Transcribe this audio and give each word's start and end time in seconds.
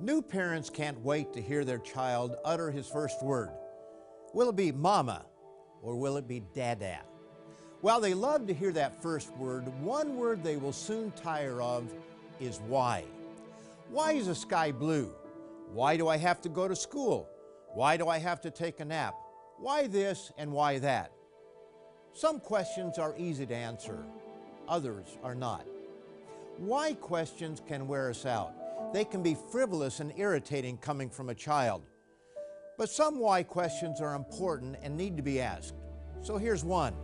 New 0.00 0.22
parents 0.22 0.70
can't 0.70 1.00
wait 1.00 1.32
to 1.32 1.42
hear 1.42 1.64
their 1.64 1.78
child 1.78 2.36
utter 2.44 2.70
his 2.70 2.86
first 2.86 3.20
word. 3.20 3.50
Will 4.32 4.50
it 4.50 4.56
be 4.56 4.70
mama 4.70 5.26
or 5.82 5.96
will 5.96 6.16
it 6.16 6.28
be 6.28 6.40
dada? 6.54 7.00
While 7.80 8.00
they 8.00 8.14
love 8.14 8.46
to 8.46 8.54
hear 8.54 8.70
that 8.72 9.02
first 9.02 9.36
word, 9.36 9.66
one 9.82 10.16
word 10.16 10.44
they 10.44 10.56
will 10.56 10.72
soon 10.72 11.10
tire 11.12 11.60
of 11.60 11.92
is 12.38 12.60
why. 12.68 13.04
Why 13.90 14.12
is 14.12 14.26
the 14.26 14.36
sky 14.36 14.70
blue? 14.70 15.12
Why 15.72 15.96
do 15.96 16.06
I 16.06 16.16
have 16.16 16.40
to 16.42 16.48
go 16.48 16.68
to 16.68 16.76
school? 16.76 17.28
Why 17.74 17.96
do 17.96 18.08
I 18.08 18.18
have 18.18 18.40
to 18.42 18.52
take 18.52 18.78
a 18.78 18.84
nap? 18.84 19.14
Why 19.58 19.88
this 19.88 20.30
and 20.38 20.52
why 20.52 20.78
that? 20.78 21.10
Some 22.12 22.38
questions 22.38 22.98
are 22.98 23.14
easy 23.18 23.46
to 23.46 23.54
answer, 23.54 24.04
others 24.68 25.06
are 25.24 25.34
not. 25.34 25.66
Why 26.56 26.94
questions 26.94 27.62
can 27.66 27.88
wear 27.88 28.10
us 28.10 28.26
out. 28.26 28.57
They 28.92 29.04
can 29.04 29.22
be 29.22 29.36
frivolous 29.50 30.00
and 30.00 30.12
irritating 30.16 30.78
coming 30.78 31.10
from 31.10 31.28
a 31.28 31.34
child. 31.34 31.82
But 32.78 32.88
some 32.88 33.18
why 33.18 33.42
questions 33.42 34.00
are 34.00 34.14
important 34.14 34.76
and 34.82 34.96
need 34.96 35.16
to 35.16 35.22
be 35.22 35.40
asked. 35.40 35.74
So 36.22 36.38
here's 36.38 36.64
one 36.64 36.94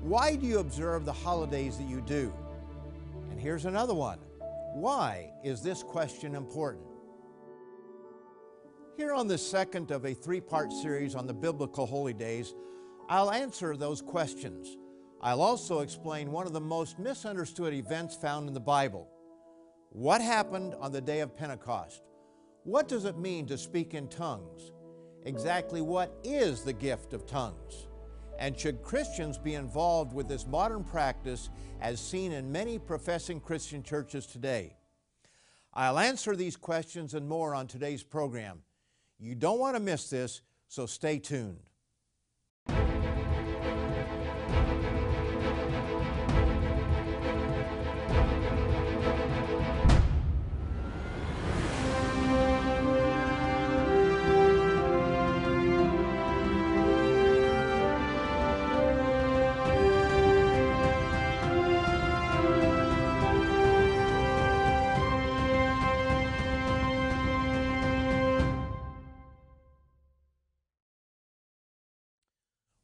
Why 0.00 0.34
do 0.34 0.46
you 0.46 0.58
observe 0.58 1.04
the 1.04 1.12
holidays 1.12 1.78
that 1.78 1.88
you 1.88 2.00
do? 2.00 2.32
And 3.30 3.38
here's 3.38 3.64
another 3.64 3.94
one 3.94 4.18
Why 4.74 5.30
is 5.44 5.62
this 5.62 5.82
question 5.82 6.34
important? 6.34 6.84
Here 8.96 9.14
on 9.14 9.28
the 9.28 9.38
second 9.38 9.92
of 9.92 10.04
a 10.04 10.14
three 10.14 10.40
part 10.40 10.72
series 10.72 11.14
on 11.14 11.28
the 11.28 11.34
biblical 11.34 11.86
holy 11.86 12.14
days, 12.14 12.54
I'll 13.08 13.30
answer 13.30 13.76
those 13.76 14.02
questions. 14.02 14.76
I'll 15.20 15.42
also 15.42 15.80
explain 15.80 16.32
one 16.32 16.46
of 16.46 16.52
the 16.52 16.60
most 16.60 16.98
misunderstood 16.98 17.72
events 17.72 18.16
found 18.16 18.48
in 18.48 18.54
the 18.54 18.60
Bible 18.60 19.08
what 19.90 20.20
happened 20.20 20.74
on 20.80 20.92
the 20.92 21.00
day 21.00 21.20
of 21.20 21.36
Pentecost? 21.36 22.02
What 22.64 22.88
does 22.88 23.04
it 23.04 23.16
mean 23.16 23.46
to 23.46 23.56
speak 23.56 23.94
in 23.94 24.08
tongues? 24.08 24.72
Exactly 25.24 25.80
what 25.80 26.18
is 26.24 26.62
the 26.62 26.72
gift 26.72 27.12
of 27.12 27.26
tongues? 27.26 27.88
And 28.38 28.58
should 28.58 28.82
Christians 28.82 29.36
be 29.36 29.54
involved 29.54 30.12
with 30.12 30.28
this 30.28 30.46
modern 30.46 30.84
practice 30.84 31.50
as 31.80 32.00
seen 32.00 32.32
in 32.32 32.52
many 32.52 32.78
professing 32.78 33.40
Christian 33.40 33.82
churches 33.82 34.26
today? 34.26 34.76
I'll 35.74 35.98
answer 35.98 36.36
these 36.36 36.56
questions 36.56 37.14
and 37.14 37.28
more 37.28 37.54
on 37.54 37.66
today's 37.66 38.02
program. 38.02 38.60
You 39.18 39.34
don't 39.34 39.58
want 39.58 39.76
to 39.76 39.82
miss 39.82 40.08
this, 40.08 40.42
so 40.68 40.86
stay 40.86 41.18
tuned. 41.18 41.67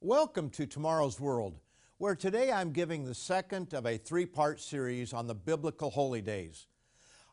Welcome 0.06 0.50
to 0.50 0.66
Tomorrow's 0.66 1.18
World, 1.18 1.60
where 1.96 2.14
today 2.14 2.52
I'm 2.52 2.72
giving 2.72 3.06
the 3.06 3.14
second 3.14 3.72
of 3.72 3.86
a 3.86 3.96
three 3.96 4.26
part 4.26 4.60
series 4.60 5.14
on 5.14 5.26
the 5.26 5.34
biblical 5.34 5.88
holy 5.88 6.20
days. 6.20 6.66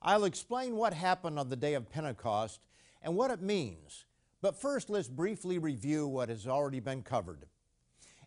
I'll 0.01 0.23
explain 0.23 0.77
what 0.77 0.93
happened 0.93 1.37
on 1.37 1.49
the 1.49 1.57
day 1.57 1.73
of 1.73 1.89
Pentecost 1.89 2.61
and 3.01 3.17
what 3.17 3.29
it 3.29 3.41
means. 3.41 4.05
But 4.41 4.55
first, 4.55 4.89
let's 4.89 5.09
briefly 5.09 5.57
review 5.57 6.07
what 6.07 6.29
has 6.29 6.47
already 6.47 6.79
been 6.79 7.01
covered. 7.01 7.45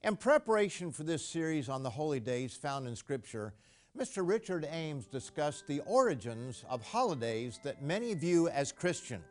In 0.03 0.15
preparation 0.15 0.93
for 0.93 1.05
this 1.05 1.25
series 1.25 1.71
on 1.71 1.83
the 1.83 1.89
holy 1.89 2.21
days 2.21 2.55
found 2.55 2.87
in 2.87 2.97
Scripture, 2.97 3.55
Mr. 3.99 4.29
Richard 4.29 4.69
Ames 4.71 5.07
discussed 5.07 5.67
the 5.67 5.81
origins 5.87 6.67
of 6.69 6.83
holidays 6.83 7.61
that 7.65 7.83
many 7.83 8.13
view 8.13 8.51
as 8.51 8.73
Christian. 8.73 9.25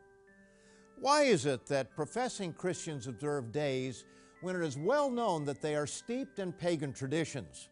Why 0.98 1.22
is 1.22 1.46
it 1.46 1.66
that 1.66 1.94
professing 1.94 2.52
Christians 2.52 3.06
observe 3.06 3.52
days 3.52 4.06
when 4.44 4.54
it 4.54 4.62
is 4.62 4.76
well 4.76 5.10
known 5.10 5.46
that 5.46 5.62
they 5.62 5.74
are 5.74 5.86
steeped 5.86 6.38
in 6.38 6.52
pagan 6.52 6.92
traditions? 6.92 7.70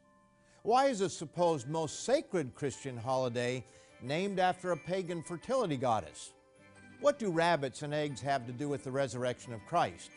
Why 0.63 0.87
is 0.87 1.03
a 1.03 1.11
supposed 1.11 1.69
most 1.69 2.05
sacred 2.05 2.55
Christian 2.55 2.97
holiday 2.97 3.63
named 4.01 4.39
after 4.39 4.73
a 4.73 4.77
pagan 4.77 5.23
fertility 5.23 5.77
goddess? 5.77 6.33
What 7.03 7.19
do 7.19 7.31
rabbits 7.31 7.83
and 7.83 7.93
eggs 7.93 8.23
have 8.23 8.47
to 8.47 8.53
do 8.53 8.71
with 8.71 8.85
the 8.85 8.91
resurrection 8.91 9.53
of 9.53 9.67
Christ? 9.67 10.13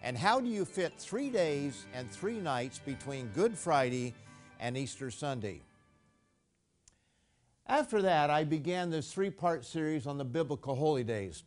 And 0.00 0.16
how 0.16 0.38
do 0.38 0.48
you 0.48 0.64
fit 0.64 0.92
three 0.96 1.30
days 1.30 1.84
and 1.92 2.08
three 2.08 2.38
nights 2.38 2.78
between 2.78 3.26
Good 3.34 3.58
Friday 3.58 4.14
and 4.60 4.76
Easter 4.76 5.10
Sunday? 5.10 5.62
After 7.66 8.02
that, 8.02 8.30
I 8.30 8.44
began 8.44 8.90
this 8.90 9.12
three 9.12 9.30
part 9.30 9.64
series 9.64 10.06
on 10.06 10.16
the 10.16 10.24
biblical 10.24 10.76
holy 10.76 11.02
days. 11.02 11.42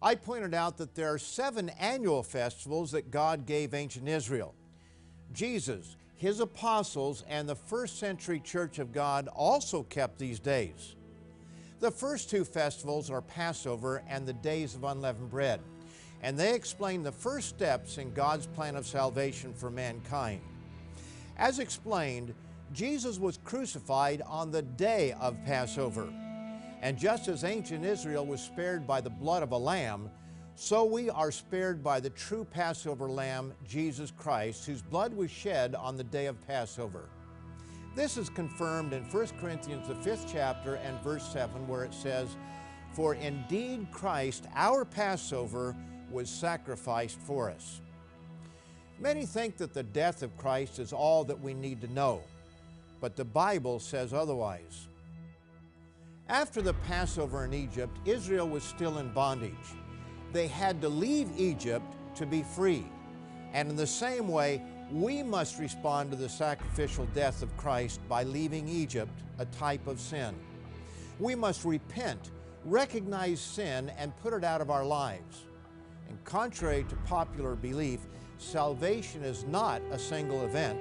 I 0.00 0.14
pointed 0.14 0.54
out 0.54 0.76
that 0.78 0.94
there 0.94 1.12
are 1.12 1.18
seven 1.18 1.70
annual 1.70 2.22
festivals 2.22 2.92
that 2.92 3.10
God 3.10 3.46
gave 3.46 3.74
ancient 3.74 4.08
Israel. 4.08 4.54
Jesus, 5.32 5.96
his 6.14 6.40
apostles, 6.40 7.24
and 7.28 7.48
the 7.48 7.54
first 7.54 7.98
century 7.98 8.40
church 8.40 8.78
of 8.78 8.92
God 8.92 9.28
also 9.28 9.82
kept 9.82 10.18
these 10.18 10.38
days. 10.38 10.94
The 11.80 11.90
first 11.90 12.30
two 12.30 12.44
festivals 12.44 13.10
are 13.10 13.22
Passover 13.22 14.02
and 14.08 14.26
the 14.26 14.32
Days 14.32 14.74
of 14.74 14.84
Unleavened 14.84 15.30
Bread, 15.30 15.60
and 16.22 16.38
they 16.38 16.54
explain 16.54 17.02
the 17.02 17.12
first 17.12 17.48
steps 17.48 17.98
in 17.98 18.12
God's 18.14 18.46
plan 18.46 18.74
of 18.76 18.86
salvation 18.86 19.52
for 19.54 19.70
mankind. 19.70 20.40
As 21.36 21.60
explained, 21.60 22.34
Jesus 22.72 23.18
was 23.18 23.38
crucified 23.44 24.22
on 24.22 24.50
the 24.50 24.62
day 24.62 25.14
of 25.20 25.36
Passover. 25.44 26.12
And 26.80 26.96
just 26.96 27.28
as 27.28 27.44
ancient 27.44 27.84
Israel 27.84 28.24
was 28.24 28.40
spared 28.40 28.86
by 28.86 29.00
the 29.00 29.10
blood 29.10 29.42
of 29.42 29.52
a 29.52 29.58
lamb, 29.58 30.10
so 30.54 30.84
we 30.84 31.08
are 31.08 31.30
spared 31.30 31.84
by 31.84 32.00
the 32.00 32.10
true 32.10 32.44
Passover 32.44 33.08
lamb, 33.08 33.54
Jesus 33.64 34.10
Christ, 34.10 34.66
whose 34.66 34.82
blood 34.82 35.14
was 35.14 35.30
shed 35.30 35.76
on 35.76 35.96
the 35.96 36.04
day 36.04 36.26
of 36.26 36.44
Passover. 36.46 37.08
This 37.94 38.16
is 38.16 38.28
confirmed 38.28 38.92
in 38.92 39.04
1 39.04 39.26
Corinthians, 39.40 39.88
the 39.88 39.94
fifth 39.94 40.26
chapter, 40.30 40.74
and 40.76 41.00
verse 41.00 41.24
7, 41.32 41.66
where 41.68 41.84
it 41.84 41.94
says, 41.94 42.36
For 42.92 43.14
indeed 43.14 43.86
Christ, 43.92 44.46
our 44.54 44.84
Passover, 44.84 45.76
was 46.10 46.28
sacrificed 46.28 47.20
for 47.20 47.50
us. 47.50 47.80
Many 48.98 49.26
think 49.26 49.58
that 49.58 49.74
the 49.74 49.84
death 49.84 50.24
of 50.24 50.36
Christ 50.36 50.80
is 50.80 50.92
all 50.92 51.22
that 51.24 51.40
we 51.40 51.54
need 51.54 51.80
to 51.82 51.92
know, 51.92 52.20
but 53.00 53.14
the 53.14 53.24
Bible 53.24 53.78
says 53.78 54.12
otherwise. 54.12 54.87
After 56.28 56.60
the 56.60 56.74
Passover 56.74 57.46
in 57.46 57.54
Egypt, 57.54 57.96
Israel 58.04 58.46
was 58.46 58.62
still 58.62 58.98
in 58.98 59.08
bondage. 59.12 59.54
They 60.32 60.46
had 60.46 60.82
to 60.82 60.88
leave 60.88 61.30
Egypt 61.38 61.86
to 62.16 62.26
be 62.26 62.42
free. 62.42 62.86
And 63.54 63.70
in 63.70 63.76
the 63.76 63.86
same 63.86 64.28
way, 64.28 64.62
we 64.92 65.22
must 65.22 65.58
respond 65.58 66.10
to 66.10 66.16
the 66.16 66.28
sacrificial 66.28 67.06
death 67.14 67.42
of 67.42 67.56
Christ 67.56 68.00
by 68.10 68.24
leaving 68.24 68.68
Egypt, 68.68 69.10
a 69.38 69.46
type 69.46 69.86
of 69.86 69.98
sin. 69.98 70.34
We 71.18 71.34
must 71.34 71.64
repent, 71.64 72.30
recognize 72.66 73.40
sin, 73.40 73.90
and 73.96 74.16
put 74.18 74.34
it 74.34 74.44
out 74.44 74.60
of 74.60 74.70
our 74.70 74.84
lives. 74.84 75.46
And 76.10 76.22
contrary 76.24 76.84
to 76.90 76.96
popular 77.06 77.54
belief, 77.54 78.00
salvation 78.36 79.22
is 79.24 79.44
not 79.44 79.80
a 79.90 79.98
single 79.98 80.44
event, 80.44 80.78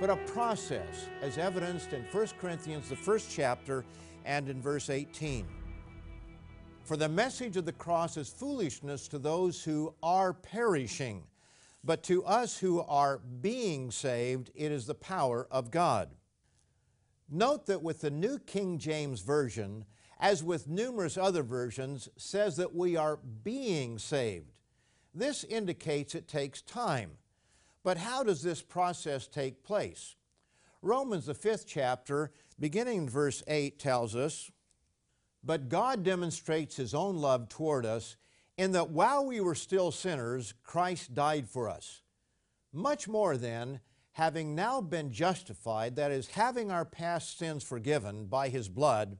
but 0.00 0.10
a 0.10 0.16
process, 0.32 1.08
as 1.20 1.36
evidenced 1.36 1.92
in 1.92 2.04
1 2.12 2.26
Corinthians, 2.40 2.88
the 2.88 2.96
first 2.96 3.28
chapter, 3.30 3.84
and 4.24 4.48
in 4.48 4.60
verse 4.60 4.90
18. 4.90 5.46
For 6.82 6.96
the 6.96 7.08
message 7.08 7.56
of 7.56 7.64
the 7.64 7.72
cross 7.72 8.16
is 8.16 8.28
foolishness 8.28 9.08
to 9.08 9.18
those 9.18 9.62
who 9.64 9.94
are 10.02 10.32
perishing, 10.32 11.24
but 11.82 12.02
to 12.04 12.24
us 12.24 12.58
who 12.58 12.80
are 12.82 13.18
being 13.40 13.90
saved, 13.90 14.50
it 14.54 14.70
is 14.70 14.86
the 14.86 14.94
power 14.94 15.46
of 15.50 15.70
God. 15.70 16.10
Note 17.30 17.66
that 17.66 17.82
with 17.82 18.00
the 18.00 18.10
New 18.10 18.38
King 18.38 18.78
James 18.78 19.22
Version, 19.22 19.86
as 20.20 20.42
with 20.42 20.68
numerous 20.68 21.16
other 21.16 21.42
versions, 21.42 22.08
says 22.16 22.56
that 22.56 22.74
we 22.74 22.96
are 22.96 23.18
being 23.42 23.98
saved. 23.98 24.58
This 25.14 25.44
indicates 25.44 26.14
it 26.14 26.28
takes 26.28 26.62
time. 26.62 27.12
But 27.82 27.98
how 27.98 28.22
does 28.22 28.42
this 28.42 28.62
process 28.62 29.26
take 29.26 29.62
place? 29.62 30.16
Romans, 30.82 31.26
the 31.26 31.34
fifth 31.34 31.66
chapter, 31.66 32.30
beginning 32.58 32.98
in 32.98 33.08
verse 33.08 33.42
8, 33.46 33.78
tells 33.78 34.14
us, 34.14 34.50
But 35.42 35.68
God 35.68 36.02
demonstrates 36.02 36.76
His 36.76 36.94
own 36.94 37.16
love 37.16 37.48
toward 37.48 37.86
us 37.86 38.16
in 38.56 38.72
that 38.72 38.90
while 38.90 39.26
we 39.26 39.40
were 39.40 39.54
still 39.54 39.90
sinners, 39.90 40.54
Christ 40.62 41.14
died 41.14 41.48
for 41.48 41.68
us. 41.68 42.02
Much 42.72 43.08
more 43.08 43.36
then, 43.36 43.80
having 44.12 44.54
now 44.54 44.80
been 44.80 45.12
justified, 45.12 45.96
that 45.96 46.10
is, 46.10 46.28
having 46.28 46.70
our 46.70 46.84
past 46.84 47.38
sins 47.38 47.64
forgiven 47.64 48.26
by 48.26 48.48
His 48.48 48.68
blood, 48.68 49.18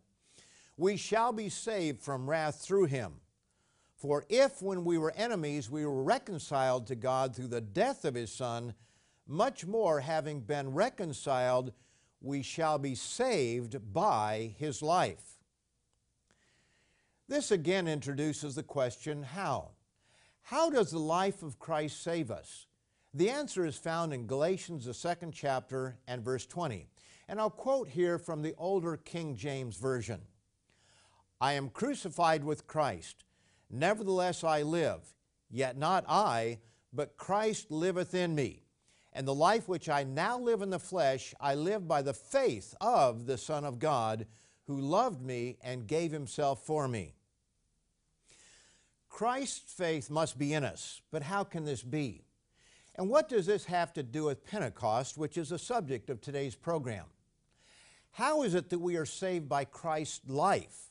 we 0.76 0.96
shall 0.96 1.32
be 1.32 1.48
saved 1.48 2.02
from 2.02 2.28
wrath 2.28 2.60
through 2.60 2.86
Him. 2.86 3.14
For 4.04 4.26
if 4.28 4.60
when 4.60 4.84
we 4.84 4.98
were 4.98 5.14
enemies 5.16 5.70
we 5.70 5.86
were 5.86 6.02
reconciled 6.02 6.86
to 6.88 6.94
God 6.94 7.34
through 7.34 7.46
the 7.48 7.62
death 7.62 8.04
of 8.04 8.14
his 8.14 8.30
Son, 8.30 8.74
much 9.26 9.64
more 9.64 10.00
having 10.00 10.40
been 10.40 10.74
reconciled, 10.74 11.72
we 12.24 12.42
shall 12.42 12.78
be 12.78 12.94
saved 12.94 13.92
by 13.92 14.54
his 14.58 14.82
life. 14.82 15.38
This 17.28 17.50
again 17.50 17.86
introduces 17.86 18.54
the 18.54 18.62
question 18.62 19.22
how? 19.22 19.70
How 20.42 20.70
does 20.70 20.90
the 20.90 20.98
life 20.98 21.42
of 21.42 21.58
Christ 21.58 22.02
save 22.02 22.30
us? 22.30 22.66
The 23.12 23.30
answer 23.30 23.64
is 23.64 23.76
found 23.76 24.12
in 24.12 24.26
Galatians, 24.26 24.86
the 24.86 24.94
second 24.94 25.32
chapter, 25.32 25.98
and 26.06 26.24
verse 26.24 26.46
20. 26.46 26.88
And 27.28 27.40
I'll 27.40 27.50
quote 27.50 27.88
here 27.88 28.18
from 28.18 28.42
the 28.42 28.54
older 28.58 28.96
King 28.96 29.36
James 29.36 29.76
Version 29.76 30.22
I 31.40 31.52
am 31.52 31.68
crucified 31.68 32.44
with 32.44 32.66
Christ. 32.66 33.24
Nevertheless, 33.70 34.44
I 34.44 34.62
live, 34.62 35.14
yet 35.50 35.76
not 35.76 36.04
I, 36.08 36.60
but 36.92 37.16
Christ 37.16 37.70
liveth 37.70 38.14
in 38.14 38.34
me. 38.34 38.63
And 39.14 39.28
the 39.28 39.34
life 39.34 39.68
which 39.68 39.88
I 39.88 40.02
now 40.02 40.38
live 40.38 40.60
in 40.60 40.70
the 40.70 40.78
flesh, 40.78 41.34
I 41.40 41.54
live 41.54 41.86
by 41.86 42.02
the 42.02 42.14
faith 42.14 42.74
of 42.80 43.26
the 43.26 43.38
Son 43.38 43.64
of 43.64 43.78
God, 43.78 44.26
who 44.66 44.80
loved 44.80 45.22
me 45.22 45.56
and 45.62 45.86
gave 45.86 46.10
himself 46.10 46.64
for 46.64 46.88
me. 46.88 47.14
Christ's 49.08 49.72
faith 49.72 50.10
must 50.10 50.36
be 50.36 50.52
in 50.52 50.64
us, 50.64 51.00
but 51.12 51.22
how 51.22 51.44
can 51.44 51.64
this 51.64 51.82
be? 51.82 52.24
And 52.96 53.08
what 53.08 53.28
does 53.28 53.46
this 53.46 53.66
have 53.66 53.92
to 53.92 54.02
do 54.02 54.24
with 54.24 54.44
Pentecost, 54.44 55.16
which 55.16 55.36
is 55.36 55.50
the 55.50 55.58
subject 55.58 56.10
of 56.10 56.20
today's 56.20 56.56
program? 56.56 57.04
How 58.12 58.42
is 58.42 58.54
it 58.54 58.70
that 58.70 58.80
we 58.80 58.96
are 58.96 59.06
saved 59.06 59.48
by 59.48 59.64
Christ's 59.64 60.28
life? 60.28 60.90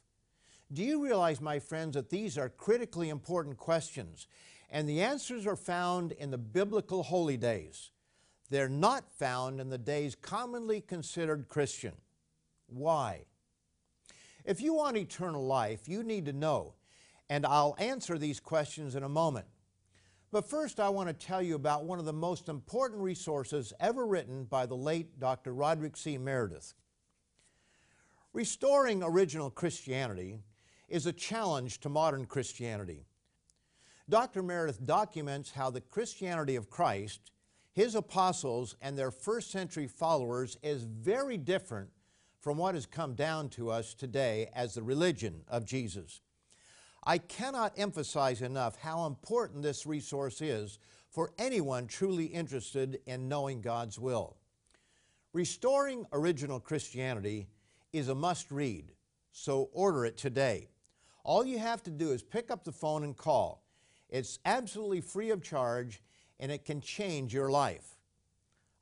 Do 0.72 0.84
you 0.84 1.04
realize, 1.04 1.40
my 1.40 1.60
friends, 1.60 1.96
that 1.96 2.10
these 2.10 2.38
are 2.38 2.50
critically 2.50 3.10
important 3.10 3.58
questions, 3.58 4.28
and 4.70 4.88
the 4.88 5.02
answers 5.02 5.46
are 5.46 5.56
found 5.56 6.12
in 6.14 6.32
the 6.32 6.38
biblical 6.38 7.04
holy 7.04 7.38
days? 7.38 7.92
They're 8.50 8.70
not 8.70 9.12
found 9.12 9.60
in 9.60 9.70
the 9.70 9.78
days 9.78 10.16
commonly 10.16 10.82
considered 10.82 11.48
Christian. 11.48 11.94
Why? 12.68 13.26
If 14.46 14.62
you 14.62 14.74
want 14.74 14.98
eternal 14.98 15.46
life, 15.46 15.88
you 15.88 16.04
need 16.04 16.26
to 16.26 16.34
know, 16.34 16.74
and 17.30 17.46
I'll 17.46 17.76
answer 17.80 18.18
these 18.18 18.40
questions 18.40 18.96
in 18.96 19.04
a 19.04 19.10
moment. 19.10 19.48
But 20.32 20.50
first, 20.50 20.80
I 20.80 20.90
want 20.90 21.08
to 21.08 21.14
tell 21.14 21.42
you 21.42 21.56
about 21.56 21.86
one 21.86 22.00
of 22.00 22.06
the 22.06 22.14
most 22.14 22.50
important 22.50 23.02
resources 23.02 23.72
ever 23.80 24.06
written 24.06 24.46
by 24.46 24.66
the 24.66 24.76
late 24.76 25.20
Dr. 25.20 25.54
Roderick 25.54 25.96
C. 25.96 26.18
Meredith. 26.18 26.74
Restoring 28.34 29.04
original 29.04 29.52
Christianity 29.52 30.40
is 30.90 31.06
a 31.06 31.14
challenge 31.14 31.80
to 31.82 31.90
modern 31.90 32.26
Christianity. 32.26 33.06
Dr. 34.10 34.42
Meredith 34.42 34.84
documents 34.86 35.52
how 35.52 35.70
the 35.70 35.82
Christianity 35.82 36.56
of 36.56 36.70
Christ 36.70 37.32
his 37.74 37.96
apostles 37.96 38.76
and 38.82 38.98
their 38.98 39.12
first 39.12 39.52
century 39.52 39.88
followers 39.88 40.58
is 40.62 40.84
very 40.84 41.38
different 41.38 41.90
from 42.40 42.58
what 42.58 42.76
has 42.76 42.86
come 42.86 43.16
down 43.16 43.50
to 43.50 43.72
us 43.72 43.94
today 43.94 44.50
as 44.54 44.74
the 44.76 44.84
religion 44.84 45.42
of 45.48 45.66
Jesus. 45.66 46.22
I 47.06 47.18
cannot 47.18 47.74
emphasize 47.78 48.42
enough 48.42 48.78
how 48.80 49.06
important 49.06 49.64
this 49.64 49.86
resource 49.86 50.42
is 50.42 50.78
for 51.10 51.32
anyone 51.38 51.88
truly 51.88 52.26
interested 52.26 53.00
in 53.06 53.28
knowing 53.28 53.62
God's 53.62 54.00
will. 54.00 54.38
Restoring 55.34 56.06
Original 56.14 56.60
Christianity 56.60 57.48
is 57.92 58.08
a 58.08 58.16
must 58.16 58.52
read, 58.52 58.92
so 59.32 59.70
order 59.74 60.06
it 60.06 60.16
today. 60.16 60.68
All 61.24 61.46
you 61.46 61.58
have 61.58 61.82
to 61.84 61.92
do 61.92 62.12
is 62.12 62.22
pick 62.22 62.52
up 62.52 62.64
the 62.64 62.72
phone 62.72 63.04
and 63.04 63.18
call. 63.18 63.64
It's 64.10 64.40
absolutely 64.46 65.02
free 65.02 65.32
of 65.32 65.42
charge 65.42 66.02
and 66.44 66.52
it 66.52 66.66
can 66.66 66.82
change 66.82 67.34
your 67.34 67.50
life. 67.50 67.96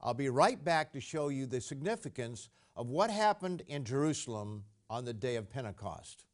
I'll 0.02 0.16
be 0.16 0.30
right 0.30 0.62
back 0.62 0.92
to 0.94 1.00
show 1.00 1.30
you 1.30 1.46
the 1.46 1.62
significance 1.62 2.50
of 2.76 2.90
what 2.90 3.12
happened 3.12 3.62
in 3.68 3.84
Jerusalem 3.84 4.64
on 4.90 5.06
the 5.06 5.14
day 5.14 5.36
of 5.36 5.48
Pentecost. 5.48 6.26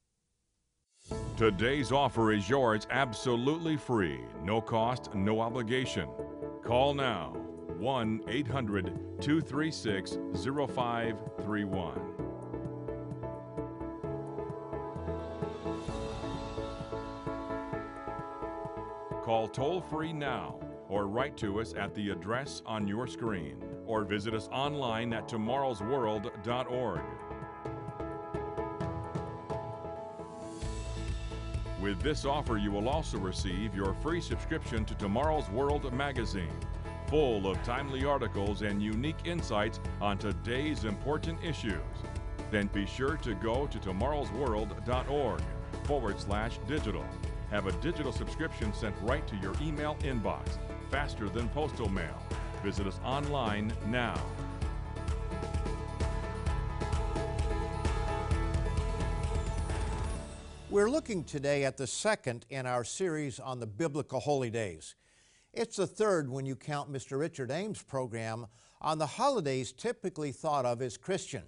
Today's 1.36 1.92
offer 1.92 2.32
is 2.32 2.50
yours 2.50 2.88
absolutely 2.92 3.76
free, 3.76 4.22
no 4.42 4.62
cost, 4.62 5.14
no 5.16 5.42
obligation. 5.42 6.08
Call 6.64 6.94
now 6.94 7.34
1 7.78 8.22
800 8.30 8.86
236 9.20 10.18
0531. 10.34 12.02
Call 19.26 19.50
toll 19.50 19.82
free 19.82 20.14
now 20.14 20.58
or 20.90 21.08
write 21.08 21.36
to 21.38 21.60
us 21.60 21.74
at 21.74 21.94
the 21.94 22.10
address 22.10 22.62
on 22.66 22.88
your 22.88 23.08
screen, 23.08 23.58
or 23.86 24.04
visit 24.04 24.34
us 24.34 24.48
online 24.52 25.14
at 25.14 25.28
tomorrowsworld.org. 25.28 27.02
With 31.82 32.02
this 32.02 32.26
offer, 32.26 32.58
you 32.58 32.72
will 32.72 32.90
also 32.90 33.18
receive 33.18 33.76
your 33.76 33.94
free 33.96 34.20
subscription 34.20 34.84
to 34.86 34.96
Tomorrow's 34.96 35.50
World 35.50 35.92
magazine, 35.94 36.52
full 37.08 37.48
of 37.48 37.62
timely 37.64 38.04
articles 38.04 38.62
and 38.62 38.82
unique 38.82 39.26
insights 39.26 39.80
on 40.02 40.18
today's 40.18 40.86
important 40.86 41.44
issues. 41.44 41.80
Then 42.50 42.68
be 42.74 42.86
sure 42.86 43.18
to 43.18 43.36
go 43.36 43.68
to 43.68 43.78
tomorrowsworld.org 43.78 45.42
forward 45.84 46.20
slash 46.20 46.60
digital. 46.68 47.06
Have 47.52 47.68
a 47.68 47.72
digital 47.74 48.12
subscription 48.12 48.74
sent 48.74 48.96
right 49.04 49.26
to 49.28 49.36
your 49.38 49.54
email 49.62 49.96
inbox 50.02 50.58
faster 50.90 51.30
than 51.30 51.50
postal 51.50 51.90
mail. 51.90 52.22
Visit 52.64 52.88
us 52.88 53.00
online 53.04 53.74
now. 53.88 54.20
We're 60.70 60.90
looking 60.90 61.24
today 61.24 61.64
at 61.64 61.78
the 61.78 61.88
second 61.88 62.46
in 62.50 62.66
our 62.66 62.84
series 62.84 63.40
on 63.40 63.60
the 63.60 63.66
biblical 63.66 64.20
holy 64.20 64.50
days. 64.50 64.96
It's 65.54 65.78
the 65.78 65.88
third 65.88 66.30
when 66.30 66.46
you 66.46 66.56
count 66.56 66.92
Mr. 66.92 67.18
Richard 67.18 67.52
Ames' 67.52 67.82
program 67.82 68.48
on 68.82 68.98
the 68.98 69.08
holidays 69.08 69.72
typically 69.72 70.32
thought 70.32 70.66
of 70.66 70.82
as 70.82 70.98
Christian. 70.98 71.44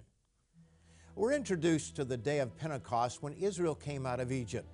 We're 1.14 1.32
introduced 1.32 1.96
to 1.96 2.04
the 2.04 2.16
day 2.16 2.38
of 2.38 2.56
Pentecost 2.56 3.22
when 3.22 3.34
Israel 3.34 3.74
came 3.74 4.06
out 4.06 4.20
of 4.20 4.32
Egypt. 4.32 4.66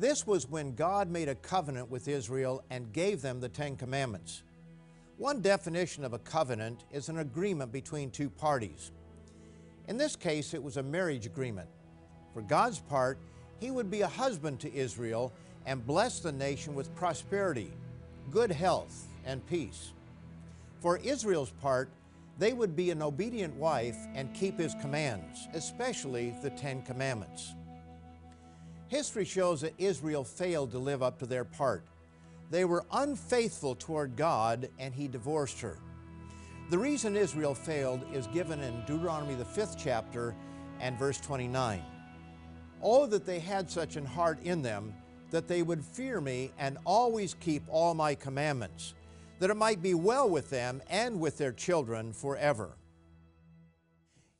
This 0.00 0.26
was 0.26 0.48
when 0.48 0.74
God 0.74 1.10
made 1.10 1.28
a 1.28 1.34
covenant 1.34 1.90
with 1.90 2.08
Israel 2.08 2.64
and 2.70 2.90
gave 2.90 3.20
them 3.20 3.38
the 3.38 3.50
Ten 3.50 3.76
Commandments. 3.76 4.42
One 5.18 5.42
definition 5.42 6.06
of 6.06 6.14
a 6.14 6.18
covenant 6.20 6.86
is 6.90 7.10
an 7.10 7.18
agreement 7.18 7.70
between 7.70 8.10
two 8.10 8.30
parties. 8.30 8.92
In 9.88 9.98
this 9.98 10.16
case, 10.16 10.54
it 10.54 10.62
was 10.62 10.78
a 10.78 10.82
marriage 10.82 11.26
agreement. 11.26 11.68
For 12.32 12.40
God's 12.40 12.78
part, 12.78 13.18
He 13.58 13.70
would 13.70 13.90
be 13.90 14.00
a 14.00 14.08
husband 14.08 14.58
to 14.60 14.74
Israel 14.74 15.34
and 15.66 15.86
bless 15.86 16.20
the 16.20 16.32
nation 16.32 16.74
with 16.74 16.94
prosperity, 16.94 17.70
good 18.30 18.50
health, 18.50 19.06
and 19.26 19.46
peace. 19.48 19.92
For 20.80 20.96
Israel's 20.96 21.52
part, 21.60 21.90
they 22.38 22.54
would 22.54 22.74
be 22.74 22.90
an 22.90 23.02
obedient 23.02 23.54
wife 23.56 23.98
and 24.14 24.32
keep 24.32 24.58
His 24.58 24.74
commands, 24.80 25.46
especially 25.52 26.34
the 26.42 26.48
Ten 26.48 26.80
Commandments. 26.80 27.52
History 28.90 29.24
shows 29.24 29.60
that 29.60 29.74
Israel 29.78 30.24
failed 30.24 30.72
to 30.72 30.80
live 30.80 31.00
up 31.00 31.20
to 31.20 31.26
their 31.26 31.44
part. 31.44 31.84
They 32.50 32.64
were 32.64 32.84
unfaithful 32.90 33.76
toward 33.76 34.16
God 34.16 34.68
and 34.80 34.92
He 34.92 35.06
divorced 35.06 35.60
her. 35.60 35.78
The 36.70 36.78
reason 36.78 37.16
Israel 37.16 37.54
failed 37.54 38.04
is 38.12 38.26
given 38.26 38.58
in 38.60 38.84
Deuteronomy, 38.86 39.36
the 39.36 39.44
fifth 39.44 39.76
chapter, 39.78 40.34
and 40.80 40.98
verse 40.98 41.20
29. 41.20 41.84
Oh, 42.82 43.06
that 43.06 43.24
they 43.24 43.38
had 43.38 43.70
such 43.70 43.94
an 43.94 44.04
heart 44.04 44.42
in 44.42 44.60
them 44.60 44.92
that 45.30 45.46
they 45.46 45.62
would 45.62 45.84
fear 45.84 46.20
me 46.20 46.50
and 46.58 46.76
always 46.84 47.34
keep 47.34 47.62
all 47.68 47.94
my 47.94 48.16
commandments, 48.16 48.94
that 49.38 49.50
it 49.50 49.56
might 49.56 49.80
be 49.80 49.94
well 49.94 50.28
with 50.28 50.50
them 50.50 50.82
and 50.90 51.20
with 51.20 51.38
their 51.38 51.52
children 51.52 52.12
forever. 52.12 52.76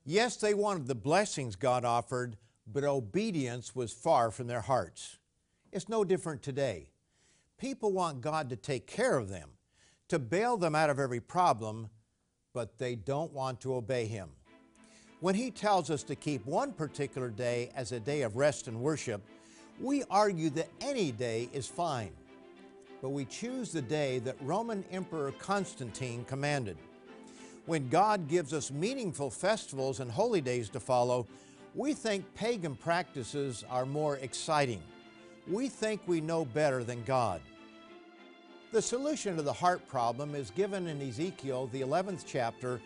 Yes, 0.05 0.39
they 0.39 0.55
wanted 0.55 0.89
the 0.89 0.97
blessings 0.97 1.55
God 1.55 1.85
offered, 1.85 2.37
but 2.67 2.85
obedience 2.85 3.75
was 3.75 3.93
far 3.93 4.31
from 4.31 4.47
their 4.47 4.61
hearts. 4.61 5.19
It's 5.73 5.89
no 5.89 6.05
different 6.05 6.43
today. 6.43 6.91
People 7.59 7.93
want 7.93 8.21
God 8.21 8.51
to 8.51 8.57
take 8.57 8.87
care 8.87 9.19
of 9.19 9.29
them, 9.29 9.51
to 10.09 10.19
bail 10.19 10.57
them 10.57 10.75
out 10.75 10.91
of 10.91 10.99
every 10.99 11.21
problem, 11.21 11.91
but 12.53 12.79
they 12.79 12.95
don't 12.97 13.33
want 13.33 13.61
to 13.61 13.75
obey 13.75 14.07
Him. 14.07 14.31
When 15.21 15.35
He 15.35 15.51
tells 15.51 15.91
us 15.91 16.03
to 16.05 16.15
keep 16.15 16.45
one 16.47 16.73
particular 16.73 17.29
day 17.29 17.71
as 17.77 17.93
a 17.93 18.01
day 18.01 18.23
of 18.23 18.37
rest 18.37 18.67
and 18.67 18.81
worship, 18.81 19.21
we 19.81 20.03
argue 20.11 20.51
that 20.51 20.69
any 20.81 21.13
day 21.13 21.49
is 21.53 21.67
fine. 21.67 22.13
But 23.03 23.11
we 23.11 23.25
choose 23.25 23.73
the 23.73 23.83
day 23.83 24.19
that 24.21 24.37
Roman 24.41 24.85
Emperor 24.91 25.33
Constantine 25.33 26.25
commanded. 26.25 26.77
When 27.67 27.89
God 27.89 28.29
gives 28.29 28.53
us 28.53 28.71
meaningful 28.71 29.31
festivals 29.31 30.01
and 30.01 30.11
holy 30.11 30.41
days 30.41 30.69
to 30.71 30.81
follow, 30.81 31.27
we 31.75 31.95
think 31.95 32.35
pagan 32.35 32.75
practices 32.75 33.65
are 33.71 33.87
more 33.87 34.17
exciting. 34.17 34.83
we 35.49 35.69
think 35.69 36.01
we 36.07 36.21
know 36.21 36.45
better 36.45 36.85
than 36.85 37.03
God. 37.05 37.41
The 38.73 38.83
solution 38.83 39.37
to 39.37 39.43
the 39.43 39.53
heart 39.53 39.87
problem 39.89 40.35
is 40.35 40.51
given 40.51 40.87
in 40.87 41.01
Ezekiel, 41.03 41.69
the 41.73 41.81
11th 41.81 42.25
chapter, 42.27 42.81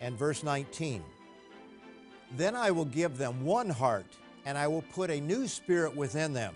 and 0.00 0.18
verse 0.18 0.42
19. 0.42 1.04
Then 2.36 2.56
I 2.56 2.72
will 2.72 2.86
give 2.86 3.16
them 3.16 3.44
one 3.44 3.68
heart, 3.68 4.06
and 4.44 4.58
I 4.58 4.66
will 4.66 4.82
put 4.82 5.10
a 5.10 5.20
new 5.20 5.46
spirit 5.46 5.94
within 5.94 6.32
them, 6.32 6.54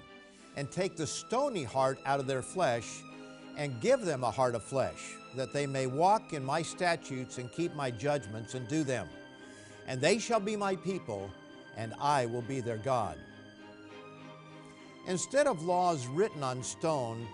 and 0.57 0.71
take 0.73 0.97
the 0.97 1.07
stony 1.07 1.63
heart 1.63 2.01
out 2.05 2.19
of 2.19 2.27
their 2.27 2.43
flesh, 2.43 3.03
and 3.57 3.81
give 3.81 4.01
them 4.01 4.25
a 4.25 4.31
heart 4.31 4.57
of 4.57 4.65
flesh, 4.65 5.15
that 5.37 5.53
they 5.53 5.67
may 5.67 5.87
walk 5.87 6.33
in 6.33 6.45
my 6.45 6.63
statutes 6.63 7.39
and 7.39 7.53
keep 7.53 7.75
my 7.77 7.91
judgments 7.93 8.55
and 8.55 8.67
do 8.67 8.83
them. 8.83 9.09
And 9.87 10.01
they 10.01 10.19
shall 10.19 10.41
be 10.41 10.57
my 10.57 10.75
people, 10.75 11.31
and 11.79 11.95
I 11.99 12.27
will 12.27 12.43
be 12.43 12.61
their 12.61 12.77
God. 12.77 13.17
Instead 15.07 15.47
of 15.47 15.65
laws 15.65 16.07
written 16.09 16.43
on 16.43 16.63
stone, 16.63 17.27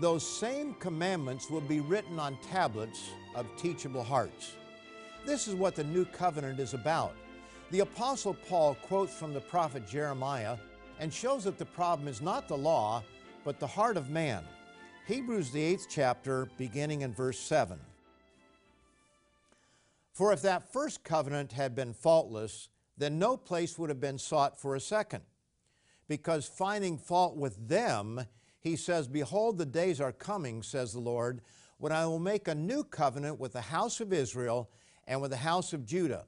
those 0.00 0.26
same 0.26 0.74
commandments 0.74 1.48
will 1.48 1.62
be 1.62 1.80
written 1.80 2.18
on 2.18 2.36
tablets 2.50 3.10
of 3.34 3.46
teachable 3.56 4.02
hearts. 4.02 4.56
This 5.24 5.48
is 5.48 5.54
what 5.54 5.76
the 5.76 5.84
new 5.84 6.04
covenant 6.04 6.58
is 6.58 6.74
about. 6.74 7.14
The 7.70 7.80
Apostle 7.80 8.34
Paul 8.48 8.76
quotes 8.82 9.14
from 9.14 9.32
the 9.32 9.40
prophet 9.40 9.86
Jeremiah 9.88 10.58
and 10.98 11.12
shows 11.12 11.44
that 11.44 11.56
the 11.56 11.64
problem 11.64 12.08
is 12.08 12.20
not 12.20 12.48
the 12.48 12.56
law, 12.56 13.02
but 13.44 13.58
the 13.58 13.66
heart 13.66 13.96
of 13.96 14.10
man. 14.10 14.44
Hebrews, 15.06 15.50
the 15.50 15.62
eighth 15.62 15.86
chapter, 15.88 16.48
beginning 16.58 17.02
in 17.02 17.14
verse 17.14 17.38
7. 17.38 17.78
For 20.12 20.32
if 20.32 20.42
that 20.42 20.72
first 20.72 21.02
covenant 21.02 21.52
had 21.52 21.74
been 21.74 21.94
faultless, 21.94 22.68
then 22.96 23.18
no 23.18 23.36
place 23.36 23.78
would 23.78 23.90
have 23.90 24.00
been 24.00 24.18
sought 24.18 24.60
for 24.60 24.74
a 24.74 24.80
second. 24.80 25.22
Because 26.08 26.46
finding 26.46 26.98
fault 26.98 27.36
with 27.36 27.68
them, 27.68 28.26
he 28.60 28.76
says, 28.76 29.08
Behold, 29.08 29.58
the 29.58 29.66
days 29.66 30.00
are 30.00 30.12
coming, 30.12 30.62
says 30.62 30.92
the 30.92 31.00
Lord, 31.00 31.40
when 31.78 31.92
I 31.92 32.06
will 32.06 32.18
make 32.18 32.46
a 32.46 32.54
new 32.54 32.84
covenant 32.84 33.40
with 33.40 33.54
the 33.54 33.60
house 33.60 34.00
of 34.00 34.12
Israel 34.12 34.70
and 35.06 35.20
with 35.20 35.30
the 35.30 35.38
house 35.38 35.72
of 35.72 35.84
Judah. 35.84 36.26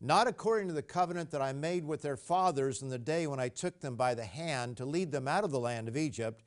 Not 0.00 0.28
according 0.28 0.68
to 0.68 0.74
the 0.74 0.82
covenant 0.82 1.30
that 1.30 1.40
I 1.40 1.52
made 1.52 1.84
with 1.84 2.02
their 2.02 2.16
fathers 2.16 2.82
in 2.82 2.88
the 2.88 2.98
day 2.98 3.26
when 3.26 3.40
I 3.40 3.48
took 3.48 3.80
them 3.80 3.96
by 3.96 4.14
the 4.14 4.24
hand 4.24 4.76
to 4.76 4.84
lead 4.84 5.10
them 5.10 5.26
out 5.26 5.42
of 5.42 5.50
the 5.50 5.58
land 5.58 5.88
of 5.88 5.96
Egypt, 5.96 6.42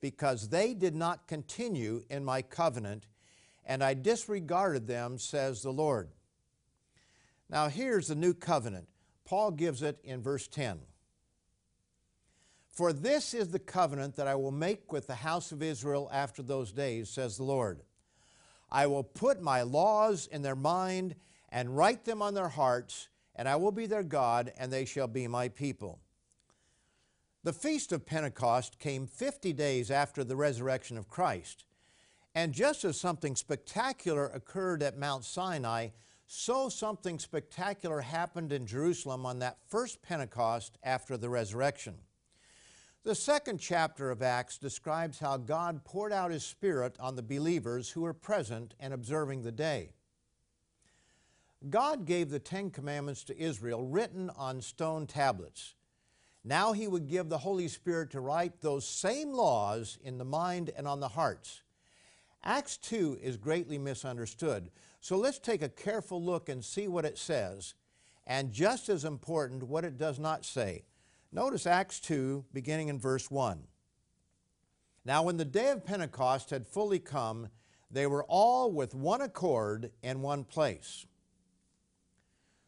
because 0.00 0.48
they 0.48 0.74
did 0.74 0.94
not 0.94 1.28
continue 1.28 2.02
in 2.10 2.24
my 2.24 2.42
covenant, 2.42 3.06
and 3.64 3.84
I 3.84 3.94
disregarded 3.94 4.86
them, 4.86 5.18
says 5.18 5.62
the 5.62 5.72
Lord. 5.72 6.08
Now 7.50 7.68
here's 7.68 8.08
the 8.08 8.14
new 8.14 8.32
covenant. 8.32 8.88
Paul 9.24 9.50
gives 9.50 9.82
it 9.82 9.98
in 10.04 10.22
verse 10.22 10.46
10. 10.46 10.78
For 12.70 12.92
this 12.92 13.34
is 13.34 13.48
the 13.48 13.58
covenant 13.58 14.16
that 14.16 14.28
I 14.28 14.36
will 14.36 14.52
make 14.52 14.92
with 14.92 15.08
the 15.08 15.16
house 15.16 15.50
of 15.50 15.62
Israel 15.62 16.08
after 16.12 16.42
those 16.42 16.72
days, 16.72 17.10
says 17.10 17.36
the 17.36 17.42
Lord. 17.42 17.82
I 18.70 18.86
will 18.86 19.02
put 19.02 19.42
my 19.42 19.62
laws 19.62 20.28
in 20.28 20.42
their 20.42 20.56
mind 20.56 21.16
and 21.48 21.76
write 21.76 22.04
them 22.04 22.22
on 22.22 22.34
their 22.34 22.48
hearts, 22.48 23.08
and 23.34 23.48
I 23.48 23.56
will 23.56 23.72
be 23.72 23.86
their 23.86 24.04
God, 24.04 24.52
and 24.56 24.72
they 24.72 24.84
shall 24.84 25.08
be 25.08 25.26
my 25.26 25.48
people. 25.48 25.98
The 27.42 27.52
Feast 27.52 27.90
of 27.90 28.06
Pentecost 28.06 28.78
came 28.78 29.06
50 29.06 29.52
days 29.52 29.90
after 29.90 30.22
the 30.22 30.36
resurrection 30.36 30.96
of 30.96 31.08
Christ. 31.08 31.64
And 32.34 32.52
just 32.52 32.84
as 32.84 33.00
something 33.00 33.34
spectacular 33.34 34.26
occurred 34.26 34.82
at 34.82 34.98
Mount 34.98 35.24
Sinai, 35.24 35.88
so 36.32 36.68
something 36.68 37.18
spectacular 37.18 38.00
happened 38.00 38.52
in 38.52 38.64
Jerusalem 38.64 39.26
on 39.26 39.40
that 39.40 39.58
first 39.66 40.00
Pentecost 40.00 40.78
after 40.80 41.16
the 41.16 41.28
resurrection. 41.28 41.96
The 43.02 43.16
second 43.16 43.58
chapter 43.58 44.12
of 44.12 44.22
Acts 44.22 44.56
describes 44.56 45.18
how 45.18 45.38
God 45.38 45.84
poured 45.84 46.12
out 46.12 46.30
His 46.30 46.44
Spirit 46.44 46.94
on 47.00 47.16
the 47.16 47.22
believers 47.24 47.90
who 47.90 48.02
were 48.02 48.14
present 48.14 48.74
and 48.78 48.94
observing 48.94 49.42
the 49.42 49.50
day. 49.50 49.90
God 51.68 52.06
gave 52.06 52.30
the 52.30 52.38
Ten 52.38 52.70
Commandments 52.70 53.24
to 53.24 53.36
Israel 53.36 53.82
written 53.82 54.30
on 54.36 54.60
stone 54.60 55.08
tablets. 55.08 55.74
Now 56.44 56.72
He 56.72 56.86
would 56.86 57.08
give 57.08 57.28
the 57.28 57.38
Holy 57.38 57.66
Spirit 57.66 58.12
to 58.12 58.20
write 58.20 58.60
those 58.60 58.86
same 58.86 59.32
laws 59.32 59.98
in 60.00 60.18
the 60.18 60.24
mind 60.24 60.70
and 60.76 60.86
on 60.86 61.00
the 61.00 61.08
hearts. 61.08 61.62
Acts 62.44 62.76
2 62.78 63.18
is 63.20 63.36
greatly 63.36 63.78
misunderstood, 63.78 64.70
so 65.00 65.16
let's 65.16 65.38
take 65.38 65.62
a 65.62 65.68
careful 65.68 66.22
look 66.22 66.48
and 66.48 66.64
see 66.64 66.86
what 66.86 67.04
it 67.04 67.18
says, 67.18 67.74
and 68.26 68.52
just 68.52 68.88
as 68.88 69.04
important, 69.04 69.62
what 69.62 69.84
it 69.84 69.98
does 69.98 70.18
not 70.18 70.44
say. 70.44 70.84
Notice 71.32 71.66
Acts 71.66 72.00
2, 72.00 72.44
beginning 72.52 72.88
in 72.88 72.98
verse 72.98 73.30
1. 73.30 73.64
Now, 75.04 75.22
when 75.22 75.38
the 75.38 75.44
day 75.44 75.70
of 75.70 75.84
Pentecost 75.84 76.50
had 76.50 76.66
fully 76.66 76.98
come, 76.98 77.48
they 77.90 78.06
were 78.06 78.24
all 78.24 78.70
with 78.70 78.94
one 78.94 79.20
accord 79.22 79.90
in 80.02 80.22
one 80.22 80.44
place. 80.44 81.06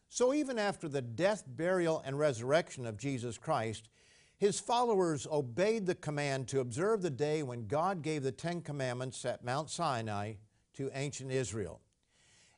So, 0.09 0.33
even 0.33 0.59
after 0.59 0.87
the 0.87 1.01
death, 1.01 1.43
burial, 1.47 2.01
and 2.05 2.17
resurrection 2.17 2.85
of 2.85 2.97
Jesus 2.97 3.37
Christ, 3.37 3.89
his 4.37 4.59
followers 4.59 5.27
obeyed 5.31 5.85
the 5.85 5.95
command 5.95 6.47
to 6.49 6.59
observe 6.59 7.01
the 7.01 7.09
day 7.09 7.43
when 7.43 7.67
God 7.67 8.01
gave 8.01 8.23
the 8.23 8.31
Ten 8.31 8.61
Commandments 8.61 9.23
at 9.25 9.43
Mount 9.43 9.69
Sinai 9.69 10.33
to 10.73 10.91
ancient 10.93 11.31
Israel. 11.31 11.79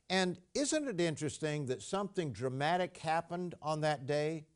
And 0.08 0.38
isn't 0.54 0.88
it 0.88 1.00
interesting 1.00 1.66
that 1.66 1.82
something 1.82 2.32
dramatic 2.32 2.98
happened 2.98 3.54
on 3.60 3.80
that 3.80 4.06
day? 4.06 4.46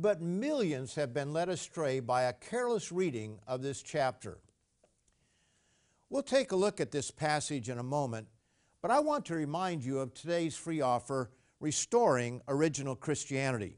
but 0.00 0.22
millions 0.22 0.94
have 0.94 1.12
been 1.12 1.32
led 1.32 1.50
astray 1.50 2.00
by 2.00 2.22
a 2.22 2.32
careless 2.32 2.90
reading 2.90 3.38
of 3.46 3.60
this 3.60 3.82
chapter. 3.82 4.38
We'll 6.08 6.22
take 6.22 6.52
a 6.52 6.56
look 6.56 6.80
at 6.80 6.90
this 6.90 7.10
passage 7.10 7.68
in 7.68 7.78
a 7.78 7.82
moment, 7.82 8.26
but 8.80 8.90
I 8.90 9.00
want 9.00 9.26
to 9.26 9.34
remind 9.34 9.84
you 9.84 9.98
of 9.98 10.14
today's 10.14 10.56
free 10.56 10.80
offer, 10.80 11.30
Restoring 11.60 12.40
Original 12.48 12.96
Christianity. 12.96 13.76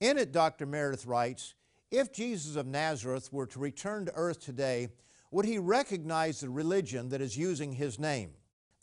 In 0.00 0.18
it, 0.18 0.30
Dr. 0.30 0.66
Meredith 0.66 1.04
writes 1.04 1.54
If 1.90 2.12
Jesus 2.12 2.54
of 2.54 2.66
Nazareth 2.66 3.32
were 3.32 3.46
to 3.46 3.58
return 3.58 4.06
to 4.06 4.14
earth 4.14 4.38
today, 4.38 4.88
would 5.32 5.44
he 5.44 5.58
recognize 5.58 6.40
the 6.40 6.48
religion 6.48 7.08
that 7.08 7.20
is 7.20 7.36
using 7.36 7.72
his 7.72 7.98
name? 7.98 8.30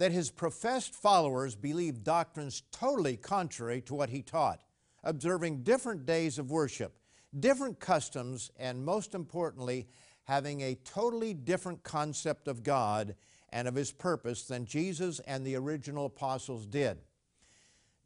That 0.01 0.12
his 0.12 0.31
professed 0.31 0.96
followers 0.96 1.55
believe 1.55 2.03
doctrines 2.03 2.63
totally 2.72 3.17
contrary 3.17 3.81
to 3.81 3.93
what 3.93 4.10
he 4.10 4.24
taught? 4.24 4.62
observing 5.03 5.63
different 5.63 6.05
days 6.05 6.38
of 6.38 6.51
worship, 6.51 6.98
different 7.39 7.79
customs, 7.79 8.51
and 8.58 8.86
most 8.86 9.15
importantly, 9.15 9.88
having 10.25 10.62
a 10.62 10.75
totally 10.75 11.34
different 11.34 11.84
concept 11.84 12.48
of 12.48 12.63
God 12.63 13.15
and 13.50 13.67
of 13.67 13.75
His 13.75 13.91
purpose 13.91 14.43
than 14.43 14.65
Jesus 14.65 15.20
and 15.22 15.46
the 15.46 15.55
original 15.55 16.05
apostles 16.05 16.65
did. 16.65 17.00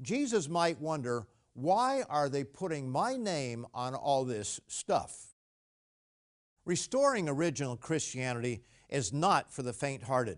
Jesus 0.01 0.49
might 0.49 0.79
wonder, 0.79 1.27
why 1.53 2.03
are 2.09 2.29
they 2.29 2.43
putting 2.43 2.89
my 2.89 3.15
name 3.15 3.65
on 3.73 3.93
all 3.95 4.25
this 4.25 4.59
stuff? 4.67 5.35
Restoring 6.65 7.29
original 7.29 7.77
Christianity 7.77 8.63
is 8.89 9.13
not 9.13 9.51
for 9.51 9.61
the 9.61 9.73
faint 9.73 10.03
hearted. 10.03 10.37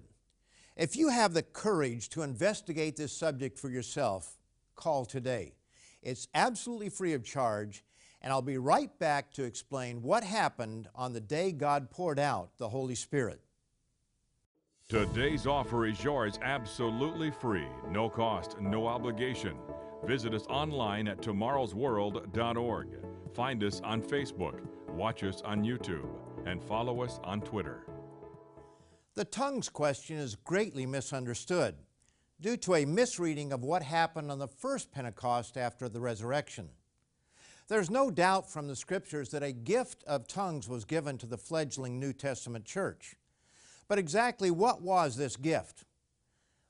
If 0.78 0.96
you 0.96 1.10
have 1.10 1.34
the 1.34 1.42
courage 1.42 2.08
to 2.10 2.22
investigate 2.22 2.98
this 2.98 3.12
subject 3.12 3.58
for 3.58 3.68
yourself, 3.68 4.38
call 4.76 5.06
today. 5.06 5.56
It's 6.04 6.28
absolutely 6.36 6.90
free 6.90 7.14
of 7.14 7.24
charge, 7.24 7.84
and 8.22 8.32
I'll 8.32 8.44
be 8.44 8.60
right 8.60 8.92
back 9.00 9.34
to 9.34 9.44
explain 9.44 10.04
what 10.04 10.24
happened 10.24 10.88
on 10.94 11.14
the 11.14 11.20
day 11.20 11.52
God 11.52 11.90
poured 11.90 12.20
out 12.20 12.52
the 12.60 12.70
Holy 12.70 12.94
Spirit. 12.94 13.42
Today's 14.88 15.48
offer 15.48 15.88
is 15.88 16.04
yours 16.04 16.38
absolutely 16.44 17.32
free, 17.32 17.68
no 17.90 18.08
cost, 18.08 18.62
no 18.62 18.86
obligation. 18.86 19.58
Visit 20.06 20.36
us 20.36 20.46
online 20.48 21.08
at 21.08 21.22
tomorrowsworld.org. 21.24 22.88
Find 23.34 23.64
us 23.64 23.82
on 23.84 24.04
Facebook, 24.04 24.60
watch 24.90 25.24
us 25.24 25.42
on 25.42 25.64
YouTube, 25.64 26.08
and 26.46 26.64
follow 26.64 27.02
us 27.02 27.20
on 27.24 27.42
Twitter. 27.42 27.87
The 29.18 29.26
tongues 29.26 29.68
question 29.68 30.18
is 30.18 30.36
greatly 30.36 30.86
misunderstood 30.86 31.74
due 32.40 32.56
to 32.58 32.76
a 32.76 32.86
misreading 32.86 33.52
of 33.52 33.64
what 33.64 33.82
happened 33.82 34.30
on 34.30 34.38
the 34.38 34.48
first 34.48 34.92
Pentecost 34.92 35.58
after 35.58 35.90
the 35.90 36.00
resurrection. 36.00 36.70
There's 37.68 37.90
no 37.90 38.12
doubt 38.12 38.48
from 38.48 38.68
the 38.68 38.76
scriptures 38.76 39.30
that 39.30 39.42
a 39.42 39.52
gift 39.52 40.04
of 40.04 40.28
tongues 40.28 40.70
was 40.70 40.86
given 40.86 41.18
to 41.18 41.26
the 41.26 41.36
fledgling 41.36 42.00
New 42.00 42.14
Testament 42.14 42.66
church. 42.66 43.16
But 43.88 43.98
exactly 43.98 44.52
what 44.52 44.84
was 44.84 45.16
this 45.16 45.36
gift? 45.36 45.86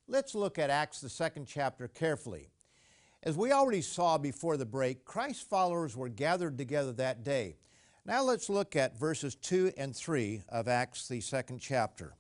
Let's 0.08 0.34
look 0.34 0.58
at 0.58 0.70
Acts, 0.70 1.02
the 1.02 1.10
second 1.10 1.48
chapter, 1.48 1.90
carefully. 1.90 2.48
As 3.24 3.36
we 3.36 3.52
already 3.52 3.82
saw 3.82 4.18
before 4.18 4.56
the 4.56 4.66
break, 4.66 5.04
Christ's 5.04 5.44
followers 5.44 5.98
were 5.98 6.08
gathered 6.08 6.58
together 6.58 6.94
that 6.94 7.26
day. 7.26 7.58
Now 8.06 8.24
let's 8.24 8.50
look 8.50 8.78
at 8.78 8.98
verses 8.98 9.36
2 9.36 9.74
and 9.78 9.94
3 9.94 10.44
of 10.48 10.70
Acts, 10.70 11.10
the 11.10 11.20
second 11.20 11.60
chapter. 11.60 12.14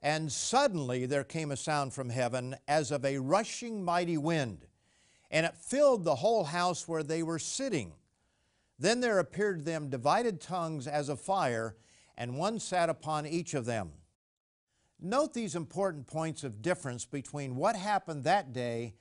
And 0.00 0.30
suddenly 0.30 1.06
there 1.06 1.24
came 1.24 1.50
a 1.50 1.56
sound 1.56 1.92
from 1.92 2.10
heaven 2.10 2.56
as 2.68 2.90
of 2.90 3.04
a 3.04 3.18
rushing 3.18 3.84
mighty 3.84 4.16
wind, 4.16 4.66
and 5.30 5.44
it 5.44 5.56
filled 5.56 6.04
the 6.04 6.16
whole 6.16 6.44
house 6.44 6.86
where 6.86 7.02
they 7.02 7.22
were 7.22 7.38
sitting. 7.38 7.92
Then 8.78 9.00
there 9.00 9.18
appeared 9.18 9.58
to 9.58 9.64
them 9.64 9.90
divided 9.90 10.40
tongues 10.40 10.86
as 10.86 11.08
of 11.08 11.20
fire, 11.20 11.76
and 12.16 12.38
one 12.38 12.60
sat 12.60 12.88
upon 12.88 13.26
each 13.26 13.54
of 13.54 13.64
them. 13.64 13.90
Note 15.00 15.34
these 15.34 15.54
important 15.54 16.06
points 16.06 16.44
of 16.44 16.62
difference 16.62 17.04
between 17.04 17.56
what 17.56 17.76
happened 17.76 18.24
that 18.24 18.52
day 18.52 18.94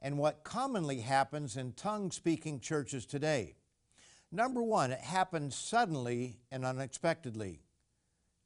and 0.00 0.18
what 0.18 0.44
commonly 0.44 1.00
happens 1.00 1.56
in 1.56 1.72
tongue 1.72 2.10
speaking 2.10 2.60
churches 2.60 3.06
today. 3.06 3.54
Number 4.30 4.62
one, 4.62 4.92
it 4.92 5.00
happened 5.00 5.52
suddenly 5.52 6.38
and 6.50 6.64
unexpectedly. 6.64 7.60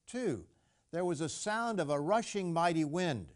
Two, 0.09 0.45
there 0.93 1.05
was 1.05 1.21
a 1.21 1.29
sound 1.29 1.81
of 1.81 1.91
a 1.91 2.01
rushing 2.01 2.53
mighty 2.53 2.85
wind. 2.85 3.27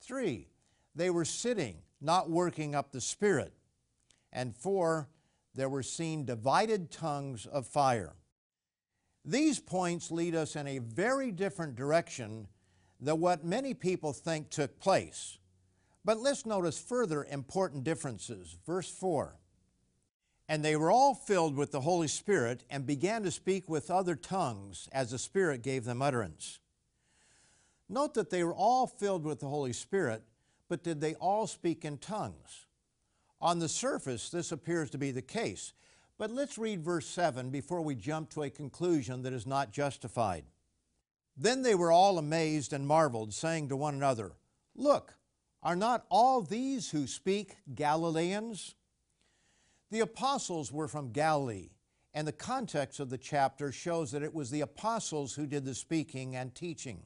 Three, 0.00 0.48
they 0.94 1.10
were 1.10 1.24
sitting, 1.24 1.78
not 2.00 2.30
working 2.30 2.74
up 2.74 2.92
the 2.92 3.00
Spirit. 3.00 3.52
And 4.32 4.56
four, 4.56 5.08
there 5.54 5.68
were 5.68 5.82
seen 5.82 6.24
divided 6.24 6.90
tongues 6.90 7.46
of 7.46 7.66
fire. 7.66 8.14
These 9.24 9.60
points 9.60 10.10
lead 10.10 10.34
us 10.34 10.56
in 10.56 10.66
a 10.66 10.78
very 10.78 11.32
different 11.32 11.76
direction 11.76 12.48
than 13.00 13.20
what 13.20 13.44
many 13.44 13.74
people 13.74 14.12
think 14.12 14.50
took 14.50 14.78
place. 14.78 15.38
But 16.04 16.18
let's 16.18 16.46
notice 16.46 16.78
further 16.78 17.24
important 17.24 17.84
differences. 17.84 18.56
Verse 18.66 18.88
4 18.88 19.37
And 20.48 20.64
they 20.64 20.76
were 20.76 20.90
all 20.90 21.14
filled 21.14 21.56
with 21.56 21.72
the 21.72 21.82
Holy 21.82 22.08
Spirit 22.08 22.64
and 22.70 22.86
began 22.86 23.22
to 23.24 23.30
speak 23.30 23.68
with 23.68 23.90
other 23.90 24.16
tongues 24.16 24.88
as 24.92 25.10
the 25.10 25.18
Spirit 25.18 25.62
gave 25.62 25.84
them 25.84 26.00
utterance. 26.00 26.58
Note 27.88 28.14
that 28.14 28.30
they 28.30 28.44
were 28.44 28.54
all 28.54 28.86
filled 28.86 29.24
with 29.24 29.40
the 29.40 29.48
Holy 29.48 29.72
Spirit, 29.72 30.22
but 30.68 30.82
did 30.82 31.00
they 31.00 31.14
all 31.14 31.46
speak 31.46 31.84
in 31.84 31.98
tongues? 31.98 32.66
On 33.40 33.58
the 33.58 33.68
surface, 33.68 34.30
this 34.30 34.52
appears 34.52 34.90
to 34.90 34.98
be 34.98 35.10
the 35.10 35.22
case. 35.22 35.72
But 36.18 36.30
let's 36.30 36.58
read 36.58 36.82
verse 36.82 37.06
7 37.06 37.50
before 37.50 37.80
we 37.80 37.94
jump 37.94 38.30
to 38.30 38.42
a 38.42 38.50
conclusion 38.50 39.22
that 39.22 39.32
is 39.32 39.46
not 39.46 39.72
justified. 39.72 40.44
Then 41.36 41.62
they 41.62 41.76
were 41.76 41.92
all 41.92 42.18
amazed 42.18 42.72
and 42.72 42.86
marveled, 42.86 43.32
saying 43.32 43.68
to 43.68 43.76
one 43.76 43.94
another, 43.94 44.32
Look, 44.74 45.14
are 45.62 45.76
not 45.76 46.04
all 46.08 46.40
these 46.40 46.90
who 46.90 47.06
speak 47.06 47.58
Galileans? 47.74 48.74
The 49.90 50.00
apostles 50.00 50.70
were 50.70 50.88
from 50.88 51.12
Galilee, 51.12 51.70
and 52.12 52.28
the 52.28 52.32
context 52.32 53.00
of 53.00 53.08
the 53.08 53.18
chapter 53.18 53.72
shows 53.72 54.10
that 54.12 54.22
it 54.22 54.34
was 54.34 54.50
the 54.50 54.60
apostles 54.60 55.34
who 55.34 55.46
did 55.46 55.64
the 55.64 55.74
speaking 55.74 56.36
and 56.36 56.54
teaching. 56.54 57.04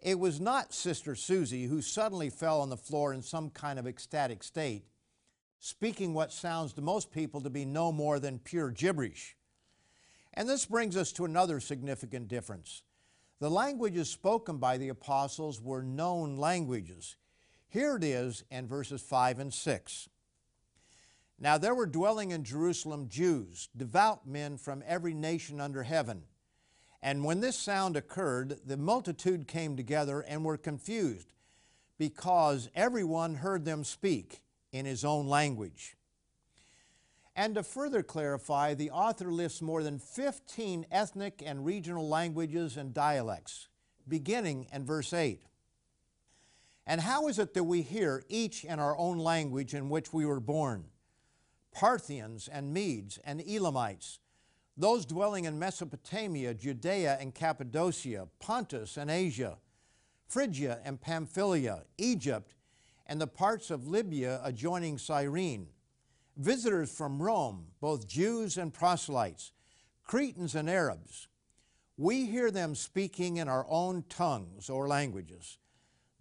It 0.00 0.18
was 0.18 0.40
not 0.40 0.74
Sister 0.74 1.14
Susie 1.14 1.66
who 1.66 1.80
suddenly 1.80 2.28
fell 2.28 2.60
on 2.60 2.70
the 2.70 2.76
floor 2.76 3.12
in 3.14 3.22
some 3.22 3.50
kind 3.50 3.78
of 3.78 3.86
ecstatic 3.86 4.42
state, 4.42 4.84
speaking 5.60 6.12
what 6.12 6.32
sounds 6.32 6.72
to 6.72 6.82
most 6.82 7.12
people 7.12 7.40
to 7.40 7.50
be 7.50 7.64
no 7.64 7.92
more 7.92 8.18
than 8.18 8.40
pure 8.40 8.70
gibberish. 8.70 9.36
And 10.34 10.48
this 10.48 10.66
brings 10.66 10.96
us 10.96 11.12
to 11.12 11.24
another 11.24 11.60
significant 11.60 12.26
difference. 12.26 12.82
The 13.38 13.50
languages 13.50 14.10
spoken 14.10 14.58
by 14.58 14.76
the 14.76 14.88
apostles 14.88 15.60
were 15.60 15.82
known 15.82 16.36
languages. 16.36 17.16
Here 17.68 17.96
it 17.96 18.02
is 18.02 18.42
in 18.50 18.66
verses 18.66 19.02
5 19.02 19.38
and 19.38 19.54
6. 19.54 20.08
Now 21.42 21.58
there 21.58 21.74
were 21.74 21.86
dwelling 21.86 22.30
in 22.30 22.44
Jerusalem 22.44 23.08
Jews, 23.08 23.68
devout 23.76 24.28
men 24.28 24.56
from 24.58 24.84
every 24.86 25.12
nation 25.12 25.60
under 25.60 25.82
heaven. 25.82 26.22
And 27.02 27.24
when 27.24 27.40
this 27.40 27.58
sound 27.58 27.96
occurred, 27.96 28.60
the 28.64 28.76
multitude 28.76 29.48
came 29.48 29.76
together 29.76 30.20
and 30.20 30.44
were 30.44 30.56
confused, 30.56 31.32
because 31.98 32.70
everyone 32.76 33.34
heard 33.34 33.64
them 33.64 33.82
speak 33.82 34.40
in 34.70 34.86
his 34.86 35.04
own 35.04 35.26
language. 35.26 35.96
And 37.34 37.56
to 37.56 37.64
further 37.64 38.04
clarify, 38.04 38.74
the 38.74 38.92
author 38.92 39.32
lists 39.32 39.60
more 39.60 39.82
than 39.82 39.98
15 39.98 40.86
ethnic 40.92 41.42
and 41.44 41.64
regional 41.64 42.08
languages 42.08 42.76
and 42.76 42.94
dialects, 42.94 43.66
beginning 44.06 44.68
in 44.72 44.84
verse 44.84 45.12
8. 45.12 45.42
And 46.86 47.00
how 47.00 47.26
is 47.26 47.40
it 47.40 47.52
that 47.54 47.64
we 47.64 47.82
hear 47.82 48.22
each 48.28 48.64
in 48.64 48.78
our 48.78 48.96
own 48.96 49.18
language 49.18 49.74
in 49.74 49.88
which 49.88 50.12
we 50.12 50.24
were 50.24 50.38
born? 50.38 50.84
Parthians 51.72 52.48
and 52.48 52.72
Medes 52.72 53.18
and 53.24 53.42
Elamites, 53.48 54.18
those 54.76 55.04
dwelling 55.04 55.44
in 55.44 55.58
Mesopotamia, 55.58 56.54
Judea 56.54 57.18
and 57.20 57.34
Cappadocia, 57.34 58.28
Pontus 58.38 58.96
and 58.96 59.10
Asia, 59.10 59.58
Phrygia 60.28 60.78
and 60.84 61.00
Pamphylia, 61.00 61.84
Egypt, 61.98 62.54
and 63.06 63.20
the 63.20 63.26
parts 63.26 63.70
of 63.70 63.88
Libya 63.88 64.40
adjoining 64.44 64.96
Cyrene, 64.96 65.68
visitors 66.36 66.90
from 66.90 67.20
Rome, 67.22 67.66
both 67.80 68.06
Jews 68.06 68.56
and 68.56 68.72
proselytes, 68.72 69.52
Cretans 70.04 70.54
and 70.54 70.70
Arabs. 70.70 71.28
We 71.96 72.26
hear 72.26 72.50
them 72.50 72.74
speaking 72.74 73.36
in 73.36 73.48
our 73.48 73.66
own 73.68 74.04
tongues 74.08 74.70
or 74.70 74.88
languages 74.88 75.58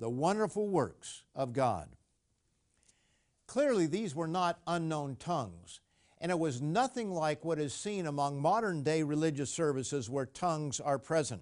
the 0.01 0.09
wonderful 0.09 0.67
works 0.67 1.23
of 1.35 1.53
God. 1.53 1.87
Clearly, 3.51 3.85
these 3.85 4.15
were 4.15 4.29
not 4.29 4.61
unknown 4.65 5.17
tongues, 5.17 5.81
and 6.21 6.31
it 6.31 6.39
was 6.39 6.61
nothing 6.61 7.11
like 7.11 7.43
what 7.43 7.59
is 7.59 7.73
seen 7.73 8.05
among 8.05 8.41
modern 8.41 8.81
day 8.81 9.03
religious 9.03 9.51
services 9.51 10.09
where 10.09 10.25
tongues 10.25 10.79
are 10.79 10.97
present. 10.97 11.41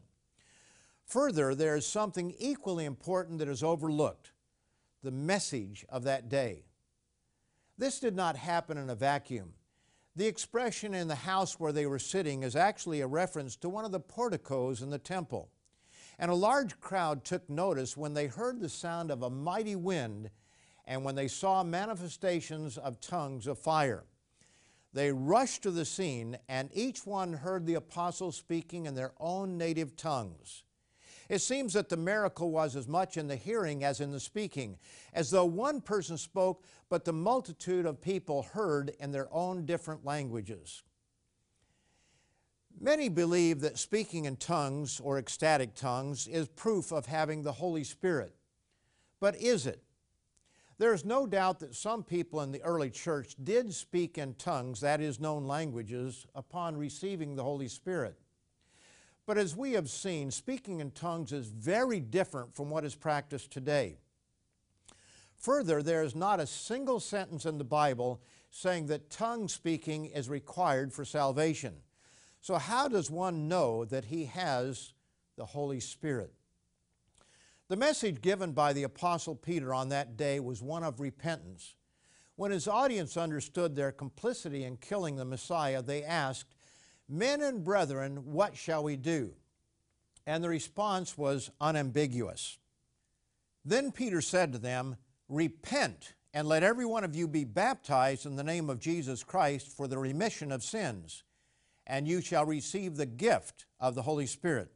Further, 1.06 1.54
there 1.54 1.76
is 1.76 1.86
something 1.86 2.34
equally 2.40 2.86
important 2.86 3.38
that 3.38 3.48
is 3.48 3.62
overlooked 3.62 4.32
the 5.04 5.12
message 5.12 5.86
of 5.88 6.04
that 6.06 6.30
day. 6.30 6.64
This 7.78 8.00
did 8.00 8.16
not 8.16 8.38
happen 8.38 8.80
in 8.80 8.90
a 8.90 8.96
vacuum. 8.96 9.54
The 10.16 10.26
expression 10.26 10.96
in 10.96 11.10
the 11.10 11.14
house 11.14 11.60
where 11.60 11.72
they 11.72 11.86
were 11.86 12.00
sitting 12.00 12.42
is 12.42 12.56
actually 12.56 13.02
a 13.02 13.08
reference 13.08 13.56
to 13.58 13.70
one 13.70 13.86
of 13.86 13.92
the 13.92 14.00
porticos 14.00 14.82
in 14.82 14.90
the 14.90 14.98
temple. 14.98 15.52
And 16.18 16.32
a 16.32 16.34
large 16.34 16.80
crowd 16.80 17.24
took 17.24 17.48
notice 17.48 17.96
when 17.96 18.16
they 18.16 18.26
heard 18.26 18.60
the 18.60 18.68
sound 18.68 19.12
of 19.12 19.22
a 19.22 19.30
mighty 19.30 19.76
wind 19.76 20.32
and 20.90 21.06
when 21.06 21.14
they 21.14 21.28
saw 21.28 21.64
manifestations 21.64 22.76
of 22.80 23.00
tongues 23.00 23.46
of 23.46 23.60
fire. 23.60 24.04
They 24.92 25.12
rushed 25.12 25.62
to 25.64 25.72
the 25.72 25.86
scene, 25.86 26.40
and 26.50 26.72
each 26.74 27.06
one 27.06 27.32
heard 27.32 27.68
the 27.68 27.76
apostles 27.76 28.36
speaking 28.36 28.88
in 28.88 28.96
their 28.96 29.14
own 29.20 29.56
native 29.56 29.96
tongues. 29.96 30.64
It 31.30 31.40
seems 31.42 31.74
that 31.74 31.90
the 31.90 31.96
miracle 31.96 32.50
was 32.50 32.76
as 32.76 32.88
much 32.88 33.18
in 33.18 33.28
the 33.28 33.36
hearing 33.36 33.84
as 33.84 34.02
in 34.02 34.12
the 34.12 34.20
speaking, 34.20 34.80
as 35.14 35.30
though 35.30 35.46
one 35.46 35.80
person 35.80 36.18
spoke, 36.18 36.66
but 36.90 37.06
the 37.06 37.14
multitude 37.14 37.86
of 37.86 38.02
people 38.02 38.42
heard 38.42 38.92
in 39.00 39.12
their 39.12 39.32
own 39.32 39.68
different 39.68 40.06
languages. 40.06 40.82
Many 42.82 43.10
believe 43.10 43.60
that 43.60 43.78
speaking 43.78 44.26
in 44.26 44.38
tongues 44.38 45.00
or 45.00 45.20
ecstatic 45.20 45.76
tongues 45.76 46.28
is 46.28 46.48
proof 46.48 46.92
of 46.92 47.06
having 47.06 47.44
the 47.44 47.52
Holy 47.52 47.84
Spirit. 47.84 48.34
But 49.20 49.36
is 49.36 49.68
it? 49.68 49.84
There 50.80 50.94
is 50.94 51.04
no 51.04 51.28
doubt 51.28 51.60
that 51.60 51.76
some 51.76 52.04
people 52.04 52.40
in 52.42 52.54
the 52.54 52.64
early 52.64 52.90
church 52.90 53.36
did 53.44 53.74
speak 53.74 54.18
in 54.18 54.36
tongues, 54.36 54.80
that 54.80 55.02
is, 55.02 55.20
known 55.20 55.46
languages, 55.46 56.26
upon 56.34 56.78
receiving 56.78 57.36
the 57.36 57.44
Holy 57.44 57.68
Spirit. 57.68 58.18
But 59.26 59.38
as 59.38 59.58
we 59.58 59.74
have 59.74 59.90
seen, 59.90 60.32
speaking 60.32 60.80
in 60.80 60.92
tongues 60.92 61.34
is 61.34 61.48
very 61.48 62.00
different 62.00 62.56
from 62.56 62.70
what 62.70 62.86
is 62.86 62.96
practiced 62.96 63.52
today. 63.52 63.98
Further, 65.36 65.84
there 65.84 66.02
is 66.02 66.16
not 66.16 66.40
a 66.40 66.48
single 66.48 67.02
sentence 67.02 67.46
in 67.46 67.58
the 67.58 67.66
Bible 67.66 68.22
saying 68.50 68.88
that 68.88 69.10
tongue 69.10 69.50
speaking 69.50 70.06
is 70.06 70.30
required 70.30 70.94
for 70.94 71.04
salvation. 71.04 71.76
So, 72.40 72.56
how 72.56 72.88
does 72.88 73.12
one 73.12 73.50
know 73.50 73.84
that 73.84 74.06
he 74.06 74.26
has 74.26 74.94
the 75.36 75.46
Holy 75.46 75.82
Spirit? 75.82 76.34
The 77.70 77.78
message 77.78 78.22
given 78.22 78.52
by 78.52 78.74
the 78.74 78.84
Apostle 78.84 79.36
Peter 79.36 79.74
on 79.74 79.90
that 79.90 80.18
day 80.18 80.40
was 80.40 80.62
one 80.62 80.84
of 80.84 81.00
repentance. 81.00 81.76
When 82.36 82.52
his 82.52 82.68
audience 82.68 83.16
understood 83.16 83.76
their 83.76 83.92
complicity 83.92 84.64
in 84.64 84.78
killing 84.78 85.16
the 85.16 85.26
Messiah, 85.26 85.82
they 85.82 86.04
asked, 86.04 86.56
Men 87.08 87.42
and 87.42 87.64
brethren, 87.64 88.34
what 88.34 88.58
shall 88.58 88.84
we 88.84 88.96
do? 88.96 89.34
And 90.26 90.44
the 90.44 90.50
response 90.50 91.18
was 91.18 91.52
unambiguous. 91.62 92.58
Then 93.64 93.92
Peter 93.92 94.22
said 94.22 94.52
to 94.54 94.60
them, 94.60 94.98
Repent, 95.28 96.14
and 96.34 96.48
let 96.48 96.64
every 96.64 96.86
one 96.86 97.04
of 97.04 97.16
you 97.16 97.28
be 97.28 97.44
baptized 97.44 98.26
in 98.26 98.36
the 98.36 98.44
name 98.44 98.70
of 98.70 98.80
Jesus 98.80 99.24
Christ 99.24 99.68
for 99.68 99.88
the 99.88 99.98
remission 99.98 100.52
of 100.52 100.64
sins 100.64 101.24
and 101.90 102.08
you 102.08 102.22
shall 102.22 102.46
receive 102.46 102.96
the 102.96 103.06
gift 103.08 103.66
of 103.80 103.96
the 103.96 104.04
Holy 104.04 104.28
Spirit. 104.28 104.72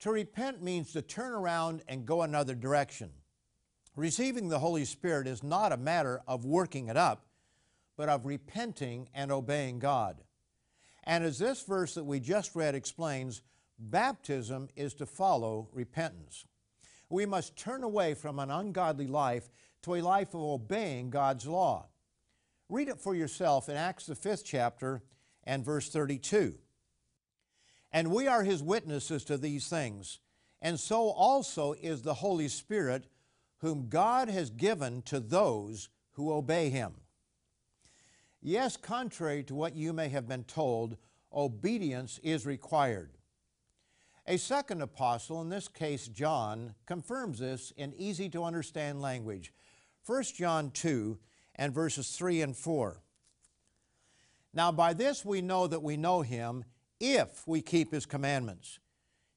To 0.00 0.10
repent 0.10 0.62
means 0.62 0.92
to 0.92 1.02
turn 1.02 1.32
around 1.32 1.82
and 1.86 2.06
go 2.06 2.22
another 2.22 2.54
direction. 2.54 3.10
Receiving 3.96 4.48
the 4.48 4.58
Holy 4.58 4.84
Spirit 4.84 5.26
is 5.26 5.42
not 5.42 5.72
a 5.72 5.76
matter 5.76 6.22
of 6.26 6.44
working 6.44 6.88
it 6.88 6.96
up, 6.96 7.26
but 7.96 8.08
of 8.08 8.24
repenting 8.24 9.08
and 9.14 9.30
obeying 9.30 9.78
God. 9.78 10.22
And 11.04 11.22
as 11.22 11.38
this 11.38 11.62
verse 11.62 11.94
that 11.94 12.04
we 12.04 12.20
just 12.20 12.54
read 12.54 12.74
explains, 12.74 13.42
baptism 13.78 14.68
is 14.74 14.94
to 14.94 15.06
follow 15.06 15.68
repentance. 15.72 16.46
We 17.10 17.26
must 17.26 17.56
turn 17.56 17.82
away 17.82 18.14
from 18.14 18.38
an 18.38 18.50
ungodly 18.50 19.06
life 19.06 19.50
to 19.82 19.96
a 19.96 20.02
life 20.02 20.28
of 20.34 20.40
obeying 20.40 21.10
God's 21.10 21.46
law. 21.46 21.88
Read 22.68 22.88
it 22.88 23.00
for 23.00 23.14
yourself 23.14 23.68
in 23.68 23.76
Acts, 23.76 24.06
the 24.06 24.14
fifth 24.14 24.44
chapter, 24.44 25.02
and 25.44 25.64
verse 25.64 25.90
32. 25.90 26.54
And 27.92 28.12
we 28.12 28.26
are 28.28 28.44
his 28.44 28.62
witnesses 28.62 29.24
to 29.24 29.36
these 29.36 29.68
things, 29.68 30.20
and 30.62 30.78
so 30.78 31.10
also 31.10 31.72
is 31.72 32.02
the 32.02 32.14
Holy 32.14 32.48
Spirit, 32.48 33.06
whom 33.58 33.88
God 33.88 34.28
has 34.28 34.50
given 34.50 35.02
to 35.02 35.18
those 35.20 35.88
who 36.12 36.32
obey 36.32 36.70
him. 36.70 36.94
Yes, 38.42 38.76
contrary 38.76 39.42
to 39.44 39.54
what 39.54 39.74
you 39.74 39.92
may 39.92 40.08
have 40.08 40.28
been 40.28 40.44
told, 40.44 40.96
obedience 41.32 42.18
is 42.22 42.46
required. 42.46 43.10
A 44.26 44.38
second 44.38 44.80
apostle, 44.80 45.40
in 45.42 45.48
this 45.48 45.68
case 45.68 46.06
John, 46.06 46.74
confirms 46.86 47.40
this 47.40 47.72
in 47.76 47.92
easy 47.94 48.28
to 48.30 48.44
understand 48.44 49.02
language. 49.02 49.52
1 50.06 50.22
John 50.36 50.70
2 50.70 51.18
and 51.56 51.74
verses 51.74 52.10
3 52.16 52.42
and 52.42 52.56
4. 52.56 53.02
Now, 54.54 54.72
by 54.72 54.94
this 54.94 55.24
we 55.24 55.42
know 55.42 55.66
that 55.66 55.82
we 55.82 55.96
know 55.96 56.22
him 56.22 56.64
if 57.00 57.48
we 57.48 57.62
keep 57.62 57.92
his 57.92 58.06
commandments. 58.06 58.78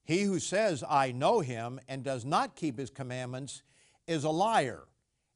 He 0.03 0.23
who 0.23 0.39
says, 0.39 0.83
I 0.87 1.13
know 1.13 1.39
him, 1.39 1.79
and 1.87 2.03
does 2.03 2.25
not 2.25 2.55
keep 2.55 2.77
his 2.77 2.89
commandments, 2.89 3.63
is 4.05 4.25
a 4.25 4.29
liar, 4.29 4.83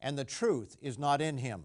and 0.00 0.16
the 0.18 0.24
truth 0.24 0.76
is 0.82 0.98
not 0.98 1.22
in 1.22 1.38
him. 1.38 1.64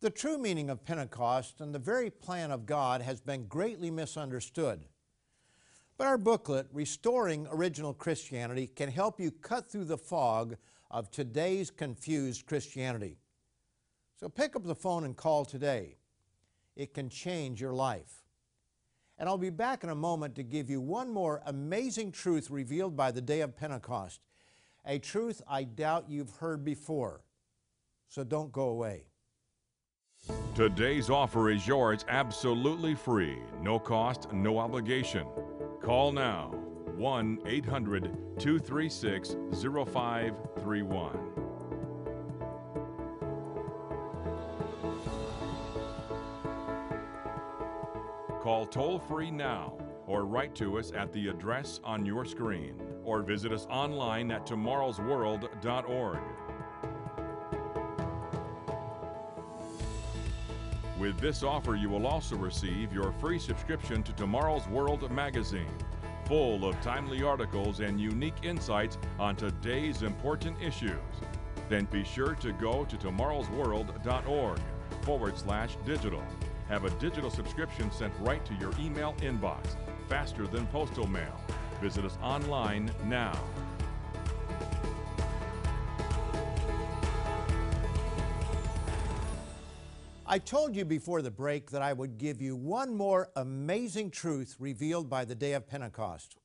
The 0.00 0.10
true 0.10 0.38
meaning 0.38 0.70
of 0.70 0.84
Pentecost 0.84 1.60
and 1.60 1.74
the 1.74 1.78
very 1.80 2.10
plan 2.10 2.52
of 2.52 2.66
God 2.66 3.02
has 3.02 3.20
been 3.20 3.46
greatly 3.46 3.90
misunderstood. 3.90 4.84
But 5.96 6.06
our 6.06 6.18
booklet, 6.18 6.68
Restoring 6.72 7.48
Original 7.50 7.92
Christianity, 7.92 8.68
can 8.68 8.90
help 8.90 9.18
you 9.18 9.32
cut 9.32 9.68
through 9.68 9.86
the 9.86 9.98
fog 9.98 10.56
of 10.90 11.10
today's 11.10 11.70
confused 11.70 12.46
Christianity. 12.46 13.16
So 14.20 14.28
pick 14.28 14.54
up 14.54 14.64
the 14.64 14.76
phone 14.76 15.04
and 15.04 15.16
call 15.16 15.44
today. 15.44 15.96
It 16.76 16.94
can 16.94 17.08
change 17.08 17.60
your 17.60 17.72
life. 17.72 18.17
And 19.18 19.28
I'll 19.28 19.38
be 19.38 19.50
back 19.50 19.82
in 19.82 19.90
a 19.90 19.94
moment 19.94 20.34
to 20.36 20.42
give 20.42 20.70
you 20.70 20.80
one 20.80 21.10
more 21.10 21.42
amazing 21.46 22.12
truth 22.12 22.50
revealed 22.50 22.96
by 22.96 23.10
the 23.10 23.20
day 23.20 23.40
of 23.40 23.56
Pentecost, 23.56 24.20
a 24.86 24.98
truth 24.98 25.42
I 25.48 25.64
doubt 25.64 26.06
you've 26.08 26.30
heard 26.36 26.64
before. 26.64 27.22
So 28.08 28.22
don't 28.22 28.52
go 28.52 28.68
away. 28.68 29.04
Today's 30.54 31.10
offer 31.10 31.50
is 31.50 31.66
yours 31.66 32.04
absolutely 32.08 32.94
free, 32.94 33.38
no 33.60 33.78
cost, 33.78 34.32
no 34.32 34.58
obligation. 34.58 35.26
Call 35.82 36.12
now 36.12 36.48
1 36.96 37.38
800 37.46 38.38
236 38.38 39.36
0531. 39.62 41.37
Call 48.48 48.64
toll 48.64 48.98
free 48.98 49.30
now 49.30 49.74
or 50.06 50.24
write 50.24 50.54
to 50.54 50.78
us 50.78 50.90
at 50.96 51.12
the 51.12 51.28
address 51.28 51.80
on 51.84 52.06
your 52.06 52.24
screen 52.24 52.80
or 53.04 53.20
visit 53.20 53.52
us 53.52 53.66
online 53.68 54.30
at 54.30 54.46
tomorrowsworld.org. 54.46 56.18
With 60.98 61.20
this 61.20 61.42
offer, 61.42 61.74
you 61.74 61.90
will 61.90 62.06
also 62.06 62.36
receive 62.36 62.90
your 62.90 63.12
free 63.20 63.38
subscription 63.38 64.02
to 64.04 64.14
Tomorrow's 64.14 64.66
World 64.68 65.10
magazine, 65.10 65.76
full 66.24 66.64
of 66.64 66.80
timely 66.80 67.22
articles 67.22 67.80
and 67.80 68.00
unique 68.00 68.42
insights 68.42 68.96
on 69.18 69.36
today's 69.36 70.00
important 70.00 70.56
issues. 70.62 70.96
Then 71.68 71.84
be 71.84 72.02
sure 72.02 72.34
to 72.36 72.52
go 72.52 72.86
to 72.86 72.96
tomorrowsworld.org 72.96 74.58
forward 75.02 75.36
slash 75.36 75.76
digital. 75.84 76.22
Have 76.68 76.84
a 76.84 76.90
digital 76.90 77.30
subscription 77.30 77.90
sent 77.90 78.12
right 78.20 78.44
to 78.44 78.54
your 78.54 78.72
email 78.78 79.14
inbox, 79.20 79.76
faster 80.06 80.46
than 80.46 80.66
postal 80.66 81.06
mail. 81.06 81.40
Visit 81.80 82.04
us 82.04 82.18
online 82.22 82.92
now. 83.06 83.38
I 90.26 90.38
told 90.38 90.76
you 90.76 90.84
before 90.84 91.22
the 91.22 91.30
break 91.30 91.70
that 91.70 91.80
I 91.80 91.94
would 91.94 92.18
give 92.18 92.42
you 92.42 92.54
one 92.54 92.94
more 92.94 93.30
amazing 93.34 94.10
truth 94.10 94.56
revealed 94.58 95.08
by 95.08 95.24
the 95.24 95.34
day 95.34 95.54
of 95.54 95.66
Pentecost. 95.66 96.36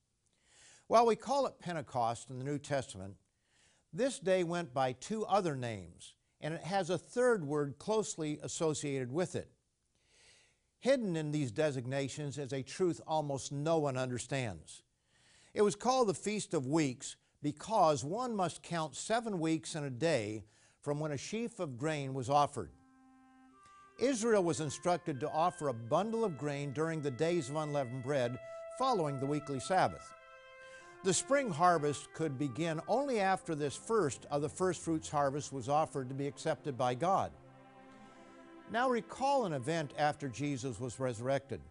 While 0.87 1.05
we 1.05 1.17
call 1.17 1.47
it 1.47 1.59
Pentecost 1.59 2.29
in 2.29 2.37
the 2.37 2.45
New 2.45 2.59
Testament, 2.59 3.15
this 3.91 4.19
day 4.19 4.45
went 4.45 4.73
by 4.73 4.93
two 4.93 5.25
other 5.25 5.57
names, 5.57 6.13
and 6.39 6.53
it 6.53 6.61
has 6.61 6.89
a 6.89 6.97
third 6.97 7.43
word 7.45 7.77
closely 7.77 8.39
associated 8.41 9.11
with 9.11 9.35
it. 9.35 9.51
Hidden 10.83 11.15
in 11.15 11.31
these 11.31 11.49
designations 11.49 12.37
is 12.37 12.51
a 12.51 12.61
truth 12.61 12.99
almost 13.07 13.53
no 13.53 13.77
one 13.77 13.95
understands. 13.95 14.83
It 15.53 15.61
was 15.61 15.77
called 15.77 16.09
the 16.09 16.13
Feast 16.13 16.53
of 16.53 16.67
Weeks 16.67 17.15
because 17.41 18.03
one 18.03 18.35
must 18.35 18.63
count 18.63 18.93
seven 18.93 19.39
weeks 19.39 19.75
in 19.75 19.85
a 19.85 19.89
day 19.89 20.43
from 20.81 20.99
when 20.99 21.13
a 21.13 21.17
sheaf 21.17 21.61
of 21.61 21.77
grain 21.77 22.13
was 22.13 22.29
offered. 22.29 22.69
Israel 23.97 24.43
was 24.43 24.59
instructed 24.59 25.21
to 25.21 25.31
offer 25.31 25.69
a 25.69 25.73
bundle 25.73 26.25
of 26.25 26.37
grain 26.37 26.73
during 26.73 27.01
the 27.01 27.11
days 27.11 27.49
of 27.49 27.55
unleavened 27.55 28.03
bread 28.03 28.37
following 28.77 29.21
the 29.21 29.25
weekly 29.25 29.61
Sabbath. 29.61 30.13
The 31.05 31.13
spring 31.13 31.49
harvest 31.49 32.13
could 32.13 32.37
begin 32.37 32.81
only 32.89 33.21
after 33.21 33.55
this 33.55 33.77
first 33.77 34.25
of 34.29 34.41
the 34.41 34.49
first 34.49 34.81
fruits 34.81 35.07
harvest 35.07 35.53
was 35.53 35.69
offered 35.69 36.09
to 36.09 36.15
be 36.15 36.27
accepted 36.27 36.77
by 36.77 36.93
God. 36.93 37.31
Now 38.71 38.89
recall 38.89 39.45
an 39.45 39.53
event 39.53 39.93
after 39.97 40.27
Jesus 40.27 40.79
was 40.79 40.99
resurrected. 40.99 41.61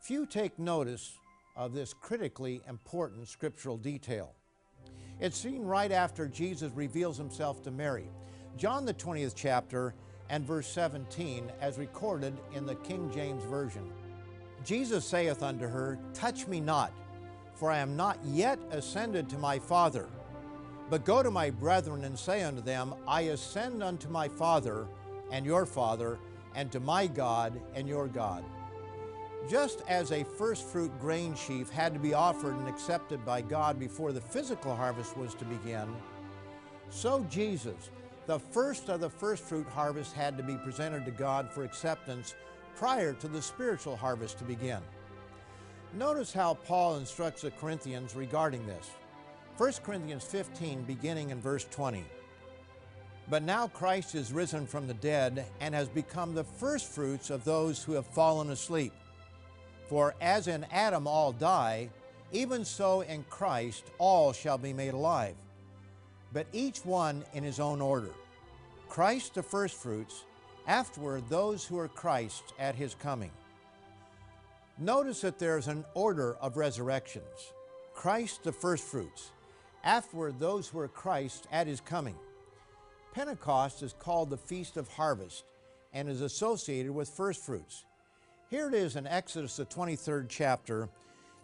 Few 0.00 0.24
take 0.26 0.58
notice 0.58 1.18
of 1.56 1.74
this 1.74 1.92
critically 1.94 2.62
important 2.68 3.28
scriptural 3.28 3.76
detail. 3.76 4.34
It's 5.20 5.36
seen 5.36 5.64
right 5.64 5.92
after 5.92 6.26
Jesus 6.26 6.72
reveals 6.74 7.18
himself 7.18 7.62
to 7.64 7.70
Mary. 7.70 8.08
John, 8.56 8.84
the 8.84 8.94
20th 8.94 9.34
chapter, 9.36 9.94
and 10.30 10.44
verse 10.44 10.66
17, 10.68 11.52
as 11.60 11.78
recorded 11.78 12.38
in 12.54 12.64
the 12.64 12.74
King 12.76 13.10
James 13.12 13.44
Version. 13.44 13.92
Jesus 14.64 15.04
saith 15.04 15.42
unto 15.42 15.66
her, 15.66 15.98
Touch 16.14 16.46
me 16.46 16.60
not, 16.60 16.92
for 17.54 17.70
I 17.70 17.78
am 17.78 17.96
not 17.96 18.18
yet 18.24 18.58
ascended 18.70 19.28
to 19.28 19.38
my 19.38 19.58
Father. 19.58 20.08
But 20.88 21.04
go 21.04 21.22
to 21.22 21.30
my 21.30 21.50
brethren 21.50 22.04
and 22.04 22.18
say 22.18 22.42
unto 22.42 22.62
them, 22.62 22.94
I 23.06 23.22
ascend 23.22 23.82
unto 23.82 24.08
my 24.08 24.28
Father 24.28 24.86
and 25.32 25.44
your 25.44 25.66
Father, 25.66 26.20
and 26.54 26.70
to 26.70 26.78
my 26.78 27.08
God 27.08 27.60
and 27.74 27.88
your 27.88 28.06
God. 28.06 28.44
Just 29.50 29.82
as 29.88 30.12
a 30.12 30.22
first 30.22 30.64
fruit 30.64 30.92
grain 31.00 31.34
sheaf 31.34 31.68
had 31.68 31.92
to 31.94 31.98
be 31.98 32.14
offered 32.14 32.54
and 32.54 32.68
accepted 32.68 33.24
by 33.24 33.40
God 33.40 33.80
before 33.80 34.12
the 34.12 34.20
physical 34.20 34.76
harvest 34.76 35.16
was 35.16 35.34
to 35.34 35.44
begin, 35.44 35.88
so 36.90 37.26
Jesus, 37.30 37.90
the 38.26 38.38
first 38.38 38.88
of 38.88 39.00
the 39.00 39.10
first 39.10 39.42
fruit 39.42 39.66
harvest 39.66 40.12
had 40.12 40.36
to 40.36 40.42
be 40.42 40.56
presented 40.58 41.04
to 41.06 41.10
God 41.10 41.50
for 41.50 41.64
acceptance 41.64 42.34
prior 42.76 43.14
to 43.14 43.28
the 43.28 43.42
spiritual 43.42 43.96
harvest 43.96 44.38
to 44.38 44.44
begin. 44.44 44.80
Notice 45.94 46.32
how 46.32 46.54
Paul 46.54 46.98
instructs 46.98 47.42
the 47.42 47.50
Corinthians 47.50 48.14
regarding 48.14 48.66
this. 48.66 48.90
1 49.56 49.72
Corinthians 49.82 50.24
15, 50.24 50.82
beginning 50.84 51.30
in 51.30 51.40
verse 51.40 51.66
20. 51.70 52.04
But 53.30 53.42
now 53.42 53.68
Christ 53.68 54.14
is 54.14 54.32
risen 54.32 54.66
from 54.66 54.86
the 54.86 54.94
dead 54.94 55.46
and 55.60 55.74
has 55.74 55.88
become 55.88 56.34
the 56.34 56.44
firstfruits 56.44 57.30
of 57.30 57.44
those 57.44 57.82
who 57.82 57.92
have 57.92 58.06
fallen 58.06 58.50
asleep. 58.50 58.92
For 59.88 60.14
as 60.20 60.48
in 60.48 60.66
Adam 60.70 61.06
all 61.06 61.32
die, 61.32 61.88
even 62.32 62.64
so 62.64 63.02
in 63.02 63.24
Christ 63.30 63.84
all 63.98 64.32
shall 64.32 64.58
be 64.58 64.72
made 64.72 64.94
alive 64.94 65.36
but 66.32 66.46
each 66.52 66.84
one 66.84 67.24
in 67.34 67.44
his 67.44 67.60
own 67.60 67.80
order. 67.80 68.10
Christ 68.88 69.34
the 69.34 69.42
firstfruits, 69.42 70.24
afterward 70.66 71.24
those 71.28 71.64
who 71.64 71.78
are 71.78 71.88
Christ 71.88 72.54
at 72.58 72.74
his 72.74 72.94
coming. 72.94 73.30
Notice 74.78 75.20
that 75.22 75.38
there's 75.38 75.68
an 75.68 75.84
order 75.94 76.36
of 76.40 76.56
resurrections. 76.56 77.52
Christ 77.94 78.44
the 78.44 78.52
firstfruits, 78.52 79.30
afterward 79.84 80.38
those 80.38 80.68
who 80.68 80.78
are 80.78 80.88
Christ 80.88 81.46
at 81.52 81.66
his 81.66 81.80
coming. 81.80 82.16
Pentecost 83.12 83.82
is 83.82 83.94
called 83.98 84.30
the 84.30 84.38
Feast 84.38 84.78
of 84.78 84.88
Harvest 84.88 85.44
and 85.92 86.08
is 86.08 86.22
associated 86.22 86.90
with 86.90 87.10
first 87.10 87.44
fruits. 87.44 87.84
Here 88.48 88.68
it 88.68 88.74
is 88.74 88.96
in 88.96 89.06
Exodus, 89.06 89.56
the 89.56 89.66
23rd 89.66 90.26
chapter, 90.28 90.88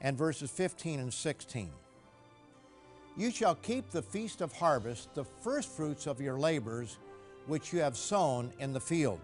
and 0.01 0.17
verses 0.17 0.51
15 0.51 1.01
and 1.01 1.13
16. 1.13 1.71
You 3.19 3.31
shall 3.31 3.57
keep 3.57 3.91
the 3.91 4.01
feast 4.01 4.41
of 4.41 4.53
harvest, 4.53 5.13
the 5.15 5.25
first 5.25 5.71
fruits 5.71 6.07
of 6.07 6.21
your 6.21 6.39
labors, 6.39 6.99
which 7.47 7.73
you 7.73 7.81
have 7.81 7.97
sown 7.97 8.53
in 8.59 8.73
the 8.73 8.81
field. 8.81 9.21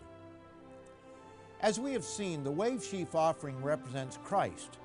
As 1.62 1.80
we 1.80 1.92
have 1.92 2.04
seen, 2.04 2.44
the 2.44 2.50
wave 2.50 2.84
sheaf 2.84 3.14
offering 3.14 3.62
represents 3.62 4.18
Christ. 4.22 4.78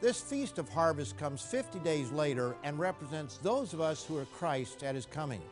This 0.00 0.20
feast 0.20 0.58
of 0.58 0.68
harvest 0.68 1.16
comes 1.16 1.42
50 1.42 1.78
days 1.80 2.10
later 2.10 2.56
and 2.64 2.78
represents 2.78 3.38
those 3.38 3.72
of 3.72 3.80
us 3.80 4.04
who 4.04 4.16
are 4.16 4.24
Christ 4.26 4.82
at 4.82 4.94
his 4.94 5.06
coming. 5.06 5.42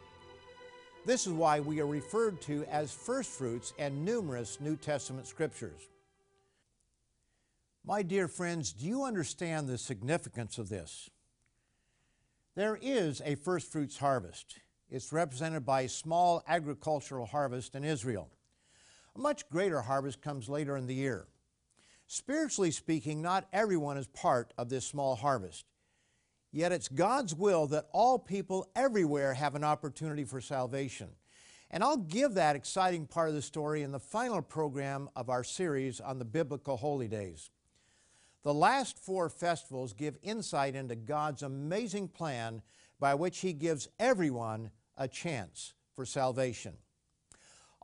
This 1.06 1.24
is 1.24 1.32
why 1.32 1.60
we 1.60 1.80
are 1.80 1.86
referred 1.86 2.40
to 2.42 2.64
as 2.64 2.92
first 2.92 3.30
fruits 3.30 3.72
in 3.78 4.04
numerous 4.04 4.60
New 4.60 4.74
Testament 4.74 5.28
scriptures. 5.28 5.80
My 7.84 8.02
dear 8.02 8.26
friends, 8.26 8.72
do 8.72 8.86
you 8.86 9.04
understand 9.04 9.68
the 9.68 9.78
significance 9.78 10.58
of 10.58 10.68
this? 10.68 11.08
There 12.56 12.76
is 12.82 13.22
a 13.24 13.36
first 13.36 13.70
fruits 13.70 13.98
harvest. 13.98 14.58
It's 14.90 15.12
represented 15.12 15.64
by 15.64 15.82
a 15.82 15.88
small 15.88 16.42
agricultural 16.48 17.26
harvest 17.26 17.76
in 17.76 17.84
Israel. 17.84 18.28
A 19.14 19.20
much 19.20 19.48
greater 19.48 19.82
harvest 19.82 20.20
comes 20.20 20.48
later 20.48 20.76
in 20.76 20.88
the 20.88 20.94
year. 20.94 21.28
Spiritually 22.08 22.72
speaking, 22.72 23.22
not 23.22 23.46
everyone 23.52 23.96
is 23.96 24.08
part 24.08 24.52
of 24.58 24.70
this 24.70 24.84
small 24.84 25.14
harvest. 25.14 25.66
Yet 26.56 26.72
it's 26.72 26.88
God's 26.88 27.34
will 27.34 27.66
that 27.66 27.84
all 27.92 28.18
people 28.18 28.66
everywhere 28.74 29.34
have 29.34 29.56
an 29.56 29.62
opportunity 29.62 30.24
for 30.24 30.40
salvation. 30.40 31.10
And 31.70 31.84
I'll 31.84 31.98
give 31.98 32.32
that 32.32 32.56
exciting 32.56 33.06
part 33.06 33.28
of 33.28 33.34
the 33.34 33.42
story 33.42 33.82
in 33.82 33.92
the 33.92 34.00
final 34.00 34.40
program 34.40 35.10
of 35.14 35.28
our 35.28 35.44
series 35.44 36.00
on 36.00 36.18
the 36.18 36.24
biblical 36.24 36.78
holy 36.78 37.08
days. 37.08 37.50
The 38.42 38.54
last 38.54 38.98
four 38.98 39.28
festivals 39.28 39.92
give 39.92 40.16
insight 40.22 40.74
into 40.74 40.96
God's 40.96 41.42
amazing 41.42 42.08
plan 42.08 42.62
by 42.98 43.14
which 43.14 43.40
He 43.40 43.52
gives 43.52 43.88
everyone 44.00 44.70
a 44.96 45.08
chance 45.08 45.74
for 45.92 46.06
salvation. 46.06 46.72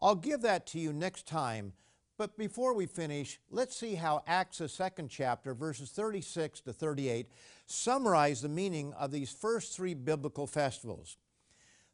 I'll 0.00 0.14
give 0.14 0.40
that 0.40 0.66
to 0.68 0.78
you 0.78 0.94
next 0.94 1.26
time, 1.26 1.74
but 2.22 2.38
before 2.38 2.72
we 2.72 2.86
finish, 2.86 3.40
let's 3.50 3.74
see 3.74 3.96
how 3.96 4.22
Acts, 4.28 4.58
the 4.58 4.68
second 4.68 5.08
chapter, 5.08 5.54
verses 5.54 5.90
36 5.90 6.60
to 6.60 6.72
38, 6.72 7.26
summarize 7.66 8.40
the 8.40 8.48
meaning 8.48 8.92
of 8.92 9.10
these 9.10 9.32
first 9.32 9.74
three 9.74 9.94
biblical 9.94 10.46
festivals. 10.46 11.16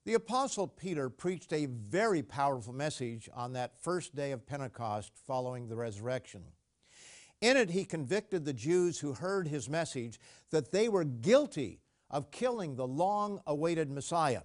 The 0.04 0.12
Apostle 0.12 0.68
Peter 0.68 1.08
preached 1.08 1.50
a 1.54 1.64
very 1.64 2.22
powerful 2.22 2.74
message 2.74 3.30
on 3.32 3.54
that 3.54 3.82
first 3.82 4.14
day 4.14 4.32
of 4.32 4.46
Pentecost 4.46 5.12
following 5.26 5.66
the 5.66 5.76
resurrection. 5.76 6.42
In 7.40 7.56
it, 7.56 7.70
he 7.70 7.86
convicted 7.86 8.44
the 8.44 8.52
Jews 8.52 8.98
who 8.98 9.14
heard 9.14 9.48
his 9.48 9.66
message 9.66 10.20
that 10.50 10.72
they 10.72 10.90
were 10.90 11.04
guilty 11.04 11.80
of 12.10 12.30
killing 12.30 12.76
the 12.76 12.86
long 12.86 13.40
awaited 13.46 13.90
Messiah. 13.90 14.42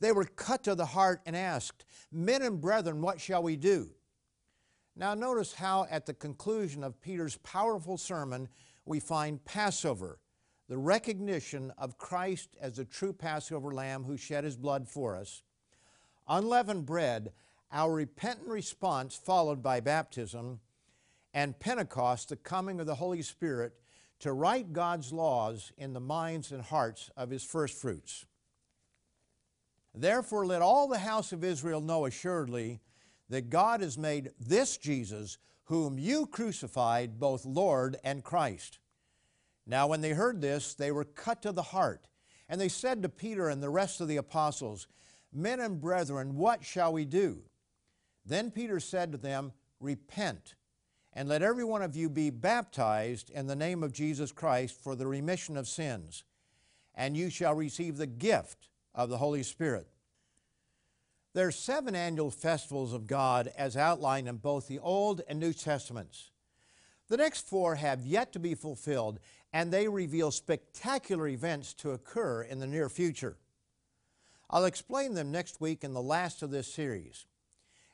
They 0.00 0.10
were 0.10 0.24
cut 0.24 0.64
to 0.64 0.74
the 0.74 0.86
heart 0.86 1.20
and 1.26 1.36
asked, 1.36 1.84
Men 2.10 2.42
and 2.42 2.60
brethren, 2.60 3.00
what 3.00 3.20
shall 3.20 3.44
we 3.44 3.54
do? 3.54 3.92
Now, 4.94 5.14
notice 5.14 5.54
how 5.54 5.86
at 5.90 6.06
the 6.06 6.14
conclusion 6.14 6.84
of 6.84 7.00
Peter's 7.00 7.36
powerful 7.38 7.96
sermon, 7.96 8.48
we 8.84 9.00
find 9.00 9.44
Passover, 9.44 10.18
the 10.68 10.76
recognition 10.76 11.72
of 11.78 11.98
Christ 11.98 12.56
as 12.60 12.76
the 12.76 12.84
true 12.84 13.12
Passover 13.12 13.72
lamb 13.72 14.04
who 14.04 14.16
shed 14.16 14.44
his 14.44 14.56
blood 14.56 14.88
for 14.88 15.16
us, 15.16 15.42
unleavened 16.28 16.84
bread, 16.86 17.32
our 17.70 17.92
repentant 17.92 18.48
response 18.48 19.16
followed 19.16 19.62
by 19.62 19.80
baptism, 19.80 20.60
and 21.32 21.58
Pentecost, 21.58 22.28
the 22.28 22.36
coming 22.36 22.78
of 22.78 22.86
the 22.86 22.96
Holy 22.96 23.22
Spirit 23.22 23.72
to 24.20 24.32
write 24.32 24.72
God's 24.72 25.12
laws 25.12 25.72
in 25.78 25.94
the 25.94 26.00
minds 26.00 26.52
and 26.52 26.62
hearts 26.62 27.10
of 27.16 27.30
His 27.30 27.42
firstfruits. 27.42 28.26
Therefore, 29.94 30.46
let 30.46 30.62
all 30.62 30.86
the 30.86 30.98
house 30.98 31.32
of 31.32 31.42
Israel 31.42 31.80
know 31.80 32.06
assuredly 32.06 32.80
that 33.32 33.48
God 33.48 33.80
has 33.80 33.96
made 33.96 34.30
this 34.38 34.76
Jesus, 34.76 35.38
whom 35.64 35.98
you 35.98 36.26
crucified, 36.26 37.18
both 37.18 37.46
Lord 37.46 37.96
and 38.04 38.22
Christ. 38.22 38.78
Now, 39.66 39.86
when 39.86 40.02
they 40.02 40.10
heard 40.10 40.42
this, 40.42 40.74
they 40.74 40.92
were 40.92 41.04
cut 41.04 41.40
to 41.42 41.52
the 41.52 41.62
heart, 41.62 42.08
and 42.46 42.60
they 42.60 42.68
said 42.68 43.02
to 43.02 43.08
Peter 43.08 43.48
and 43.48 43.62
the 43.62 43.70
rest 43.70 44.02
of 44.02 44.08
the 44.08 44.18
apostles, 44.18 44.86
Men 45.32 45.60
and 45.60 45.80
brethren, 45.80 46.36
what 46.36 46.62
shall 46.62 46.92
we 46.92 47.06
do? 47.06 47.44
Then 48.26 48.50
Peter 48.50 48.78
said 48.78 49.12
to 49.12 49.18
them, 49.18 49.52
Repent 49.80 50.54
and 51.14 51.26
let 51.26 51.40
every 51.40 51.64
one 51.64 51.80
of 51.80 51.96
you 51.96 52.10
be 52.10 52.28
baptized 52.28 53.30
in 53.30 53.46
the 53.46 53.56
name 53.56 53.82
of 53.82 53.94
Jesus 53.94 54.30
Christ 54.30 54.78
for 54.78 54.94
the 54.94 55.06
remission 55.06 55.56
of 55.56 55.66
sins, 55.66 56.24
and 56.94 57.16
you 57.16 57.30
shall 57.30 57.54
receive 57.54 57.96
the 57.96 58.06
gift 58.06 58.68
of 58.94 59.08
the 59.08 59.16
Holy 59.16 59.42
Spirit. 59.42 59.91
There 61.34 61.46
are 61.46 61.52
seven 61.52 61.94
annual 61.94 62.30
festivals 62.30 62.92
of 62.92 63.06
God 63.06 63.50
as 63.56 63.76
outlined 63.76 64.28
in 64.28 64.36
both 64.36 64.68
the 64.68 64.78
Old 64.78 65.22
and 65.26 65.40
New 65.40 65.54
Testaments. 65.54 66.30
The 67.08 67.16
next 67.16 67.48
four 67.48 67.76
have 67.76 68.04
yet 68.04 68.32
to 68.34 68.38
be 68.38 68.54
fulfilled, 68.54 69.18
and 69.50 69.72
they 69.72 69.88
reveal 69.88 70.30
spectacular 70.30 71.28
events 71.28 71.72
to 71.74 71.92
occur 71.92 72.42
in 72.42 72.58
the 72.58 72.66
near 72.66 72.90
future. 72.90 73.38
I'll 74.50 74.66
explain 74.66 75.14
them 75.14 75.32
next 75.32 75.58
week 75.58 75.84
in 75.84 75.94
the 75.94 76.02
last 76.02 76.42
of 76.42 76.50
this 76.50 76.72
series. 76.72 77.24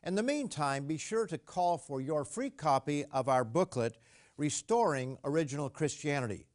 In 0.03 0.17
the 0.17 0.23
meantime, 0.25 0.87
be 0.87 0.99
sure 0.99 1.27
to 1.27 1.39
call 1.39 1.79
for 1.79 2.01
your 2.01 2.25
free 2.25 2.51
copy 2.51 3.05
of 3.13 3.29
our 3.29 3.45
booklet, 3.45 3.99
Restoring 4.37 5.19
Original 5.25 5.69
Christianity. 5.69 6.47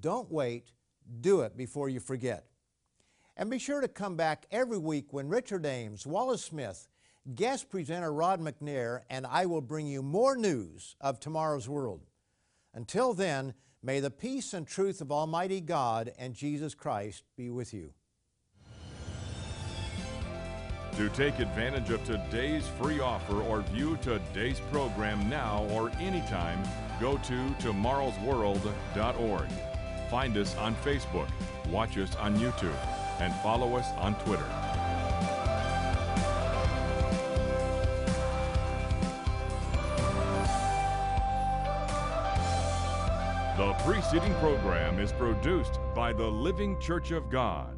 Don't 0.00 0.30
wait, 0.30 0.72
do 1.20 1.40
it 1.40 1.56
before 1.56 1.88
you 1.88 1.98
forget. 1.98 2.46
And 3.36 3.50
be 3.50 3.58
sure 3.58 3.80
to 3.80 3.88
come 3.88 4.16
back 4.16 4.46
every 4.50 4.78
week 4.78 5.12
when 5.12 5.28
Richard 5.28 5.66
Ames, 5.66 6.06
Wallace 6.06 6.42
Smith, 6.42 6.88
guest 7.34 7.68
presenter 7.68 8.12
Rod 8.12 8.40
McNair, 8.40 9.00
and 9.10 9.26
I 9.26 9.46
will 9.46 9.60
bring 9.60 9.86
you 9.86 10.02
more 10.02 10.36
news 10.36 10.96
of 11.00 11.20
tomorrow's 11.20 11.68
world. 11.68 12.00
Until 12.72 13.12
then, 13.12 13.54
may 13.82 14.00
the 14.00 14.10
peace 14.10 14.54
and 14.54 14.66
truth 14.66 15.00
of 15.00 15.12
Almighty 15.12 15.60
God 15.60 16.12
and 16.18 16.34
Jesus 16.34 16.74
Christ 16.74 17.24
be 17.36 17.50
with 17.50 17.74
you. 17.74 17.92
To 20.96 21.10
take 21.10 21.40
advantage 21.40 21.90
of 21.90 22.02
today's 22.04 22.66
free 22.80 23.00
offer 23.00 23.42
or 23.42 23.60
view 23.60 23.98
today's 24.00 24.60
program 24.72 25.28
now 25.28 25.66
or 25.72 25.90
anytime, 26.00 26.62
go 26.98 27.18
to 27.18 27.34
tomorrowsworld.org. 27.60 29.48
Find 30.10 30.36
us 30.38 30.56
on 30.56 30.74
Facebook, 30.76 31.28
watch 31.68 31.98
us 31.98 32.16
on 32.16 32.36
YouTube, 32.36 32.74
and 33.20 33.34
follow 33.36 33.76
us 33.76 33.88
on 33.98 34.14
Twitter. 34.16 34.46
The 43.56 43.72
preceding 43.84 44.34
program 44.34 44.98
is 44.98 45.12
produced 45.12 45.78
by 45.94 46.12
the 46.12 46.26
Living 46.26 46.78
Church 46.78 47.10
of 47.10 47.30
God. 47.30 47.75